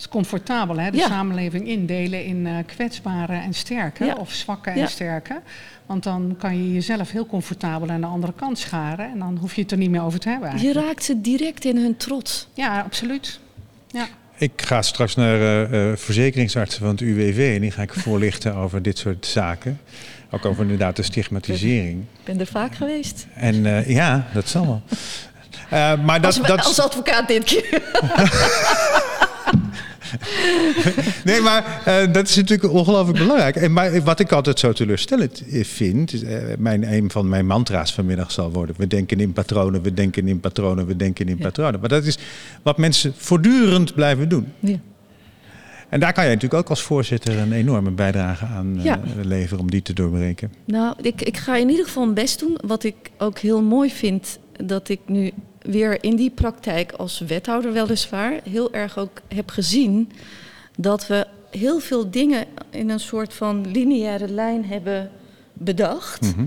is 0.01 0.07
comfortabel, 0.07 0.77
hè? 0.79 0.91
De 0.91 0.97
Ja. 0.97 1.07
samenleving 1.07 1.67
indelen 1.67 2.25
in 2.25 2.47
eh, 2.47 2.53
kwetsbare 2.65 3.33
en 3.33 3.53
sterke, 3.53 4.05
Ja. 4.05 4.13
of 4.13 4.31
zwakke 4.31 4.69
Ja. 4.69 4.75
en 4.75 4.89
sterke. 4.89 5.41
Want 5.85 6.03
dan 6.03 6.35
kan 6.39 6.57
je 6.57 6.73
jezelf 6.73 7.11
heel 7.11 7.25
comfortabel 7.25 7.89
aan 7.89 8.01
de 8.01 8.07
andere 8.07 8.33
kant 8.35 8.59
scharen. 8.59 9.09
En 9.11 9.19
dan 9.19 9.37
hoef 9.41 9.55
je 9.55 9.61
het 9.61 9.71
er 9.71 9.77
niet 9.77 9.89
meer 9.89 10.01
over 10.01 10.19
te 10.19 10.29
hebben. 10.29 10.61
Je 10.61 10.73
raakt 10.73 11.03
ze 11.03 11.21
direct 11.21 11.65
in 11.65 11.77
hun 11.77 11.97
trots. 11.97 12.47
Ja, 12.53 12.79
absoluut. 12.81 13.39
Ja. 13.87 14.07
Ik 14.37 14.51
ga 14.55 14.81
straks 14.81 15.15
naar 15.15 15.35
eh, 15.41 15.91
eh, 15.91 15.97
verzekeringsartsen 15.97 16.79
van 16.81 16.89
het 16.89 17.01
UWV 17.01 17.51
en 17.55 17.61
die 17.61 17.71
ga 17.71 17.81
ik 17.81 17.93
voorlichten 17.93 18.55
over 18.55 18.81
dit 18.81 18.97
soort 18.97 19.25
zaken. 19.25 19.79
Ook 20.31 20.45
over 20.45 20.61
inderdaad 20.61 20.95
de 20.95 21.03
stigmatisering. 21.03 21.99
Ik 22.01 22.23
ben 22.23 22.39
er 22.39 22.45
vaak 22.47 22.75
geweest. 22.75 23.27
En 23.33 23.65
eh, 23.65 23.89
ja, 23.89 24.27
dat 24.33 24.49
zal 24.49 24.65
wel. 24.65 24.81
Eh, 25.69 26.03
maar 26.03 26.21
dat, 26.21 26.37
als, 26.37 26.47
dat, 26.47 26.65
als 26.65 26.79
advocaat 26.79 27.27
dit 27.27 27.43
keer. 27.43 27.81
Nee, 31.23 31.41
maar 31.41 31.81
eh, 31.85 32.13
dat 32.13 32.27
is 32.29 32.35
natuurlijk 32.35 32.73
ongelooflijk 32.73 33.17
belangrijk. 33.19 33.55
En 33.55 33.73
maar 33.73 34.03
wat 34.03 34.19
ik 34.19 34.31
altijd 34.31 34.59
zo 34.59 34.73
teleurstellend 34.73 35.43
eh, 35.51 35.63
vind, 35.63 36.23
eh, 36.23 36.37
mijn, 36.57 36.93
een 36.93 37.11
van 37.11 37.29
mijn 37.29 37.45
mantra's 37.45 37.93
vanmiddag 37.93 38.31
zal 38.31 38.51
worden: 38.51 38.75
we 38.77 38.87
denken 38.87 39.19
in 39.19 39.33
patronen, 39.33 39.81
we 39.81 39.93
denken 39.93 40.27
in 40.27 40.39
patronen, 40.39 40.85
we 40.85 40.95
denken 40.95 41.27
in 41.27 41.35
Ja. 41.37 41.43
patronen. 41.43 41.79
Maar 41.79 41.89
dat 41.89 42.05
is 42.05 42.17
wat 42.61 42.77
mensen 42.77 43.13
voortdurend 43.17 43.93
blijven 43.95 44.29
doen. 44.29 44.47
Ja. 44.59 44.77
En 45.89 45.99
daar 45.99 46.13
kan 46.13 46.23
jij 46.23 46.33
natuurlijk 46.33 46.61
ook 46.63 46.69
als 46.69 46.81
voorzitter 46.81 47.37
een 47.37 47.51
enorme 47.51 47.91
bijdrage 47.91 48.45
aan 48.45 48.79
Ja. 48.81 48.99
leveren 49.21 49.59
om 49.59 49.71
die 49.71 49.81
te 49.81 49.93
doorbreken. 49.93 50.51
Nou, 50.65 50.95
ik, 51.01 51.21
ik 51.21 51.37
ga 51.37 51.57
in 51.57 51.69
ieder 51.69 51.85
geval 51.85 52.03
mijn 52.03 52.15
best 52.15 52.39
doen. 52.39 52.57
Wat 52.65 52.83
ik 52.83 52.95
ook 53.17 53.39
heel 53.39 53.61
mooi 53.61 53.89
vind, 53.91 54.39
dat 54.65 54.89
ik 54.89 54.99
nu 55.05 55.31
weer 55.61 56.03
in 56.03 56.15
die 56.15 56.29
praktijk 56.29 56.91
als 56.91 57.19
wethouder 57.19 57.73
weliswaar 57.73 58.39
heel 58.49 58.73
erg 58.73 58.97
ook 58.97 59.21
heb 59.27 59.49
gezien 59.49 60.11
dat 60.77 61.07
we 61.07 61.27
heel 61.49 61.79
veel 61.79 62.11
dingen 62.11 62.45
in 62.69 62.89
een 62.89 62.99
soort 62.99 63.33
van 63.33 63.71
lineaire 63.71 64.27
lijn 64.27 64.65
hebben 64.65 65.11
bedacht. 65.53 66.21
Mhm. 66.21 66.45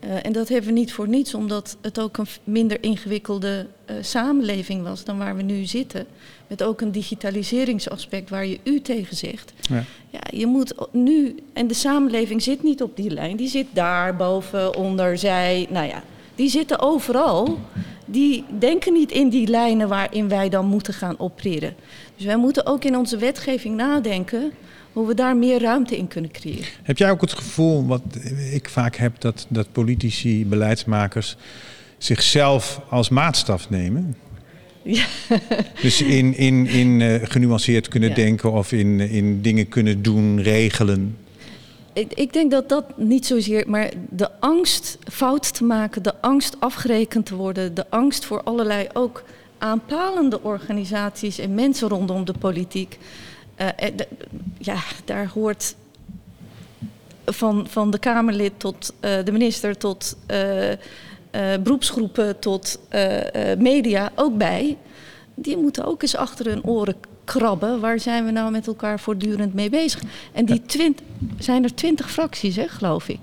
Eh, 0.00 0.26
en 0.26 0.32
dat 0.32 0.48
hebben 0.48 0.68
we 0.68 0.78
niet 0.78 0.92
voor 0.92 1.08
niets, 1.08 1.34
omdat 1.34 1.76
het 1.80 2.00
ook 2.00 2.16
een 2.16 2.26
minder 2.44 2.82
ingewikkelde 2.82 3.66
eh, 3.84 3.96
samenleving 4.00 4.82
was 4.82 5.04
dan 5.04 5.18
waar 5.18 5.36
we 5.36 5.42
nu 5.42 5.64
zitten. 5.64 6.06
Met 6.46 6.62
ook 6.62 6.80
een 6.80 6.92
digitaliseringsaspect 6.92 8.30
waar 8.30 8.46
je 8.46 8.58
u 8.64 8.80
tegen 8.80 9.16
zegt. 9.16 9.52
Ja. 9.68 9.84
Ja, 10.10 10.20
je 10.30 10.46
moet 10.46 10.74
nu, 10.92 11.34
en 11.52 11.66
de 11.66 11.74
samenleving 11.74 12.42
zit 12.42 12.62
niet 12.62 12.82
op 12.82 12.96
die 12.96 13.10
lijn, 13.10 13.36
die 13.36 13.48
zit 13.48 13.66
daar 13.72 14.16
boven, 14.16 14.76
onder, 14.76 15.18
zij, 15.18 15.66
nou 15.70 15.86
ja, 15.86 16.02
die 16.38 16.48
zitten 16.48 16.78
overal. 16.80 17.58
Die 18.06 18.44
denken 18.58 18.92
niet 18.92 19.10
in 19.12 19.28
die 19.28 19.46
lijnen 19.46 19.88
waarin 19.88 20.28
wij 20.28 20.48
dan 20.48 20.66
moeten 20.66 20.94
gaan 20.94 21.18
opereren. 21.18 21.74
Dus 22.16 22.26
wij 22.26 22.36
moeten 22.36 22.66
ook 22.66 22.84
in 22.84 22.96
onze 22.96 23.16
wetgeving 23.16 23.76
nadenken 23.76 24.52
hoe 24.92 25.06
we 25.06 25.14
daar 25.14 25.36
meer 25.36 25.60
ruimte 25.60 25.96
in 25.96 26.08
kunnen 26.08 26.30
creëren. 26.30 26.64
Heb 26.82 26.98
jij 26.98 27.10
ook 27.10 27.20
het 27.20 27.32
gevoel, 27.32 27.86
wat 27.86 28.02
ik 28.52 28.68
vaak 28.68 28.96
heb, 28.96 29.20
dat, 29.20 29.46
dat 29.48 29.72
politici, 29.72 30.46
beleidsmakers 30.46 31.36
zichzelf 31.98 32.80
als 32.90 33.08
maatstaf 33.08 33.70
nemen? 33.70 34.16
Ja. 34.82 35.04
Dus 35.82 36.02
in, 36.02 36.36
in, 36.36 36.66
in 36.66 37.00
eh, 37.00 37.14
genuanceerd 37.22 37.88
kunnen 37.88 38.08
Ja. 38.08 38.14
denken 38.14 38.52
of 38.52 38.72
in, 38.72 39.00
in 39.00 39.42
dingen 39.42 39.68
kunnen 39.68 40.02
doen, 40.02 40.40
regelen. 40.40 41.16
Ik, 41.92 42.12
ik 42.12 42.32
denk 42.32 42.50
dat 42.50 42.68
dat 42.68 42.84
niet 42.96 43.26
zozeer, 43.26 43.70
maar 43.70 43.90
de 44.10 44.40
angst 44.40 44.98
fout 45.10 45.54
te 45.54 45.64
maken, 45.64 46.02
de 46.02 46.14
angst 46.20 46.56
afgerekend 46.58 47.26
te 47.26 47.34
worden, 47.34 47.74
de 47.74 47.86
angst 47.88 48.24
voor 48.24 48.42
allerlei 48.42 48.88
ook 48.92 49.22
aanpalende 49.58 50.42
organisaties 50.42 51.38
en 51.38 51.54
mensen 51.54 51.88
rondom 51.88 52.24
de 52.24 52.34
politiek. 52.38 52.98
eh, 53.54 53.68
eh, 53.76 53.94
ja, 54.58 54.76
daar 55.04 55.30
hoort 55.34 55.74
van, 57.26 57.66
van 57.68 57.90
de 57.90 57.98
Kamerlid 57.98 58.52
tot 58.56 58.92
eh, 59.00 59.24
de 59.24 59.32
minister, 59.32 59.76
tot 59.76 60.16
beroepsgroepen, 61.62 62.38
tot 62.38 62.78
media 63.58 64.12
ook 64.14 64.36
bij. 64.36 64.76
Die 65.34 65.56
moeten 65.56 65.84
ook 65.84 66.02
eens 66.02 66.16
achter 66.16 66.46
hun 66.46 66.64
oren 66.64 66.94
krabben. 67.28 67.80
Waar 67.80 68.00
zijn 68.00 68.24
we 68.24 68.30
nou 68.30 68.50
met 68.50 68.66
elkaar 68.66 69.00
voortdurend 69.00 69.54
mee 69.54 69.70
bezig? 69.70 70.00
En 70.32 70.44
die 70.44 70.62
twint, 70.66 71.00
zijn 71.38 71.64
er 71.64 71.74
twintig 71.74 72.10
fracties, 72.10 72.56
hè, 72.56 72.68
geloof 72.68 73.08
ik. 73.08 73.18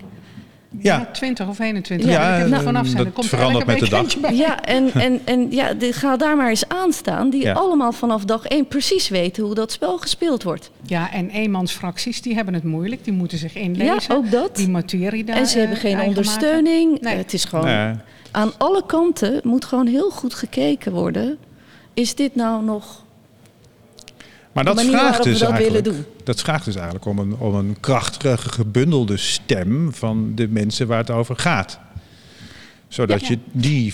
Ja. 0.79 0.97
Ja, 0.97 1.05
20 1.11 1.47
of 1.47 1.59
21. 1.59 2.09
Ja, 2.09 2.13
Ja, 2.13 2.27
ik 2.31 2.33
heb 2.35 2.43
er 2.43 2.49
nou, 2.49 2.63
vanaf 2.63 2.85
zijn. 2.85 2.97
dat 2.97 3.05
Er 3.05 3.11
komt 3.11 3.27
verandert 3.27 3.65
met 3.65 3.79
de 3.79 3.89
dag. 3.89 4.17
bij. 4.19 4.35
Ja, 4.35 4.63
en, 4.63 4.91
en, 4.93 5.19
en 5.25 5.51
ja, 5.51 5.73
de- 5.73 5.93
ga 5.93 6.17
daar 6.17 6.37
maar 6.37 6.49
eens 6.49 6.67
aan 6.67 6.93
staan. 6.93 7.29
Die 7.29 7.41
Ja. 7.41 7.53
allemaal 7.53 7.91
vanaf 7.91 8.25
dag 8.25 8.45
één 8.45 8.67
precies 8.67 9.09
weten 9.09 9.43
hoe 9.43 9.55
dat 9.55 9.71
spel 9.71 9.97
gespeeld 9.97 10.43
wordt. 10.43 10.71
Ja, 10.81 11.11
en 11.11 11.29
eenmansfracties 11.29 12.21
die 12.21 12.35
hebben 12.35 12.53
het 12.53 12.63
moeilijk. 12.63 13.03
Die 13.03 13.13
moeten 13.13 13.37
zich 13.37 13.55
inlezen. 13.55 14.03
Ja, 14.07 14.15
ook 14.15 14.31
dat. 14.31 14.55
Die 14.55 14.69
materie 14.69 15.23
daar 15.23 15.35
En 15.35 15.47
ze 15.47 15.59
hebben 15.59 15.75
eh, 15.77 15.81
geen 15.83 16.01
ondersteuning. 16.01 17.01
Nee. 17.01 17.15
Het 17.15 17.33
is 17.33 17.45
gewoon 17.45 17.65
Nee. 17.65 17.93
aan 18.31 18.51
alle 18.57 18.83
kanten 18.85 19.39
moet 19.43 19.65
gewoon 19.65 19.87
heel 19.87 20.09
goed 20.09 20.33
gekeken 20.33 20.91
worden. 20.91 21.37
Is 21.93 22.15
dit 22.15 22.35
nou 22.35 22.63
nog 22.63 23.03
maar 24.55 24.63
dat 24.65 24.81
vraagt, 24.81 25.23
dus 25.23 25.39
dat 25.39 25.49
eigenlijk, 25.49 25.87
dat 26.23 26.41
vraagt 26.41 26.65
dus 26.65 26.75
eigenlijk 26.75 27.05
om 27.05 27.19
een, 27.19 27.35
om 27.37 27.55
een 27.55 27.77
krachtige, 27.79 28.49
gebundelde 28.49 29.17
stem 29.17 29.93
van 29.93 30.31
de 30.35 30.47
mensen 30.47 30.87
waar 30.87 30.97
het 30.97 31.09
over 31.11 31.35
gaat. 31.35 31.79
Zodat 32.87 33.21
Ja. 33.21 33.27
je 33.27 33.37
die 33.51 33.93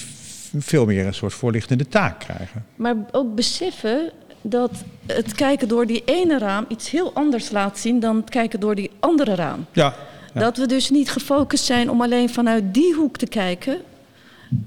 veel 0.58 0.86
meer 0.86 1.06
een 1.06 1.14
soort 1.14 1.34
voorlichtende 1.34 1.88
taak 1.88 2.20
krijgen. 2.20 2.66
Maar 2.76 2.96
ook 3.12 3.36
beseffen 3.36 4.12
dat 4.42 4.72
het 5.06 5.34
kijken 5.34 5.68
door 5.68 5.86
die 5.86 6.02
ene 6.06 6.38
raam 6.38 6.66
iets 6.68 6.90
heel 6.90 7.14
anders 7.14 7.52
laat 7.52 7.80
zien 7.80 8.00
dan 8.00 8.16
het 8.16 8.30
kijken 8.30 8.60
door 8.60 8.76
die 8.76 8.92
andere 9.00 9.36
raam. 9.36 9.66
Ja, 9.72 9.94
Ja. 10.34 10.40
Dat 10.40 10.58
we 10.58 10.66
dus 10.66 10.90
niet 10.90 11.12
gefocust 11.12 11.64
zijn 11.66 11.90
om 11.90 12.02
alleen 12.02 12.30
vanuit 12.30 12.74
die 12.74 12.94
hoek 12.94 13.18
te 13.18 13.28
kijken, 13.28 13.78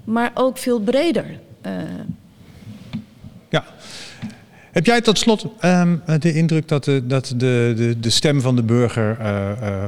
maar 0.05 0.31
ook 0.35 0.59
veel 0.59 0.81
breder. 0.81 1.39
Eh, 1.61 1.73
Ja. 3.49 3.65
Heb 4.75 4.87
jij 4.87 5.01
tot 5.01 5.19
slot 5.19 5.47
ehm, 5.61 5.97
de 6.19 6.33
indruk 6.35 6.69
dat 6.69 6.85
de, 6.85 7.07
dat 7.07 7.35
de, 7.37 7.73
de, 7.77 8.01
de 8.01 8.11
stem 8.11 8.41
van 8.41 8.57
de 8.57 8.63
burger, 8.63 9.17
eh, 9.21 9.51
eh, 9.51 9.85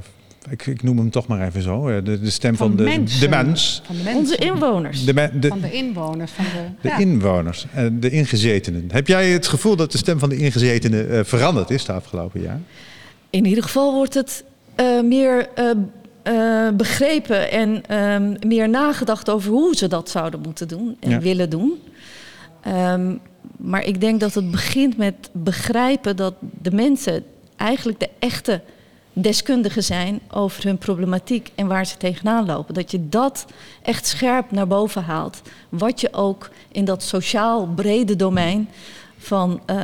ik, 0.51 0.67
ik 0.67 0.83
noem 0.83 0.97
hem 0.99 1.11
toch 1.11 1.27
maar 1.27 1.47
even 1.47 1.63
zo, 1.63 1.89
eh, 1.89 2.05
de, 2.05 2.21
de 2.21 2.31
stem 2.31 2.57
van, 2.57 2.67
Van 2.69 2.77
de, 2.77 2.83
mensen. 2.83 3.21
de 3.21 3.29
mens, 3.29 3.83
Van 3.87 3.97
de 3.97 4.03
mensen. 4.03 4.21
onze 4.23 4.37
inwoners. 4.37 5.05
de, 5.05 5.15
me- 5.15 5.39
de, 5.39 5.49
Van 5.49 5.61
de 5.61 5.73
inwoners. 5.73 6.31
Van 6.33 6.45
de, 6.45 6.61
de 6.81 6.89
ja. 6.89 6.99
inwoners, 6.99 7.67
de 7.93 8.11
ingezetenen. 8.11 8.85
Heb 8.93 9.07
jij 9.07 9.31
het 9.31 9.47
gevoel 9.47 9.77
dat 9.77 9.93
de 9.93 9.99
stem 9.99 10.19
van 10.19 10.29
de 10.29 10.37
ingezetenen 10.37 11.11
eh, 11.11 11.21
veranderd 11.25 11.71
is 11.71 11.85
de 11.85 11.93
afgelopen 11.93 12.41
jaar? 12.41 12.61
In 13.31 13.45
ieder 13.47 13.63
geval 13.65 13.93
wordt 13.95 14.15
het 14.15 14.45
eh, 14.75 15.01
meer 15.01 15.49
eh, 15.55 15.71
eh, 16.23 16.75
begrepen 16.75 17.51
en 17.51 17.83
ehm, 17.87 18.35
meer 18.47 18.69
nagedacht 18.69 19.31
over 19.31 19.51
hoe 19.51 19.77
ze 19.77 19.89
dat 19.89 20.11
zouden 20.11 20.41
moeten 20.41 20.69
doen 20.69 20.97
en 21.01 21.11
Ja. 21.11 21.19
willen 21.21 21.51
doen. 21.51 21.73
Ehm, 22.63 23.15
maar 23.57 23.85
ik 23.85 24.01
denk 24.01 24.21
dat 24.21 24.35
het 24.35 24.51
begint 24.51 24.97
met 24.97 25.15
begrijpen 25.33 26.17
dat 26.17 26.35
de 26.63 26.71
mensen 26.71 27.25
eigenlijk 27.57 28.01
de 28.01 28.11
echte 28.19 28.61
deskundigen 29.13 29.83
zijn 29.83 30.21
over 30.31 30.65
hun 30.65 30.79
problematiek 30.79 31.51
en 31.55 31.67
waar 31.67 31.87
ze 31.87 31.97
tegenaan 31.97 32.47
lopen. 32.47 32.75
Dat 32.75 32.91
je 32.91 33.09
dat 33.09 33.47
echt 33.83 34.07
scherp 34.07 34.51
naar 34.51 34.67
boven 34.67 35.03
haalt. 35.05 35.43
Wat 35.69 36.01
je 36.01 36.13
ook 36.13 36.51
in 36.73 36.85
dat 36.85 37.03
sociaal 37.03 37.67
brede 37.67 38.17
domein 38.17 38.69
van 39.19 39.61
eh, 39.67 39.77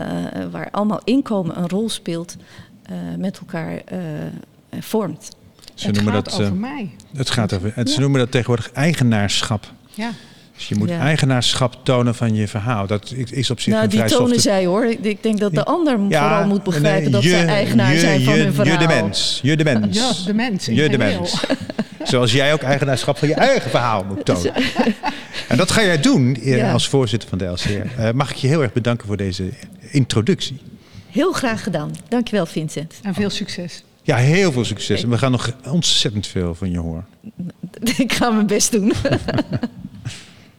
waar 0.50 0.68
allemaal 0.70 1.00
inkomen 1.04 1.58
een 1.58 1.68
rol 1.68 1.88
speelt, 1.88 2.36
eh, 2.82 2.96
met 3.18 3.38
elkaar 3.38 3.76
eh, 3.84 3.98
vormt. 4.80 5.28
Ze 5.74 5.86
het 5.86 5.94
noemen 5.94 6.12
gaat 6.12 6.24
dat, 6.24 6.40
over 6.40 6.54
mij. 6.54 6.90
het 7.12 7.30
gaat 7.30 7.52
over, 7.52 7.72
het, 7.74 7.88
ze 7.88 7.94
Ja. 7.94 8.00
noemen 8.00 8.20
dat 8.20 8.30
tegenwoordig 8.30 8.72
eigenaarschap. 8.72 9.72
Ja. 9.90 10.10
Dus 10.56 10.68
je 10.68 10.74
moet 10.74 10.88
Ja. 10.88 10.98
eigenaarschap 11.00 11.76
tonen 11.84 12.14
van 12.14 12.34
je 12.34 12.48
verhaal. 12.48 12.86
Dat 12.86 13.12
is 13.30 13.50
op 13.50 13.60
zich 13.60 13.72
Nou, 13.72 13.84
een 13.84 13.90
die 13.90 13.98
tonen 14.04 14.26
softe- 14.26 14.40
zij 14.40 14.66
hoor. 14.66 14.84
Ik- 14.86 15.22
denk 15.22 15.38
dat 15.38 15.54
de 15.54 15.64
ander 15.64 15.98
Ja, 16.08 16.28
vooral 16.28 16.46
moet 16.46 16.62
begrijpen 16.62 17.02
nee, 17.02 17.10
dat 17.10 17.22
je- 17.22 17.28
zij 17.28 17.46
eigenaar 17.46 17.92
je- 17.92 17.98
zijn 17.98 18.22
van 18.22 18.34
je- 18.34 18.42
hun 18.42 18.52
verhaal. 18.54 18.72
Je 18.80 18.86
de 18.86 18.94
mens. 18.94 19.40
Je 19.42 19.56
de 19.56 19.64
mens. 19.64 19.96
Ja, 19.98 20.12
de 20.26 20.34
mens 20.34 20.66
Je 20.66 20.88
de 20.88 20.98
mens. 20.98 21.44
Zoals 22.02 22.32
jij 22.32 22.52
ook 22.52 22.62
eigenaarschap 22.62 23.18
van 23.18 23.28
je 23.28 23.34
eigen 23.34 23.70
verhaal 23.70 24.04
moet 24.04 24.24
tonen. 24.34 24.52
En 25.48 25.56
dat 25.56 25.70
ga 25.70 25.82
jij 25.82 26.00
doen 26.00 26.34
eh, 26.36 26.56
Ja. 26.56 26.72
als 26.72 26.88
voorzitter 26.88 27.28
van 27.28 27.38
de 27.38 27.44
LCR. 27.44 27.68
Eh, 28.00 28.10
mag 28.12 28.30
ik 28.30 28.36
je 28.36 28.46
heel 28.48 28.62
erg 28.62 28.72
bedanken 28.72 29.06
voor 29.06 29.16
deze 29.16 29.48
introductie. 29.90 30.60
Heel 31.10 31.32
graag 31.32 31.62
gedaan. 31.62 31.90
Dankjewel 32.08 32.46
Vincent. 32.46 32.94
En 33.02 33.14
veel 33.14 33.30
succes. 33.30 33.82
Ja, 34.02 34.16
heel 34.16 34.52
veel 34.52 34.64
succes. 34.64 35.02
En 35.02 35.10
we 35.10 35.18
gaan 35.18 35.30
nog 35.30 35.50
ontzettend 35.68 36.26
veel 36.26 36.54
van 36.54 36.70
je 36.70 36.78
horen. 36.78 37.06
Ik 37.96 38.12
ga 38.12 38.30
mijn 38.30 38.46
best 38.46 38.72
doen. 38.72 38.92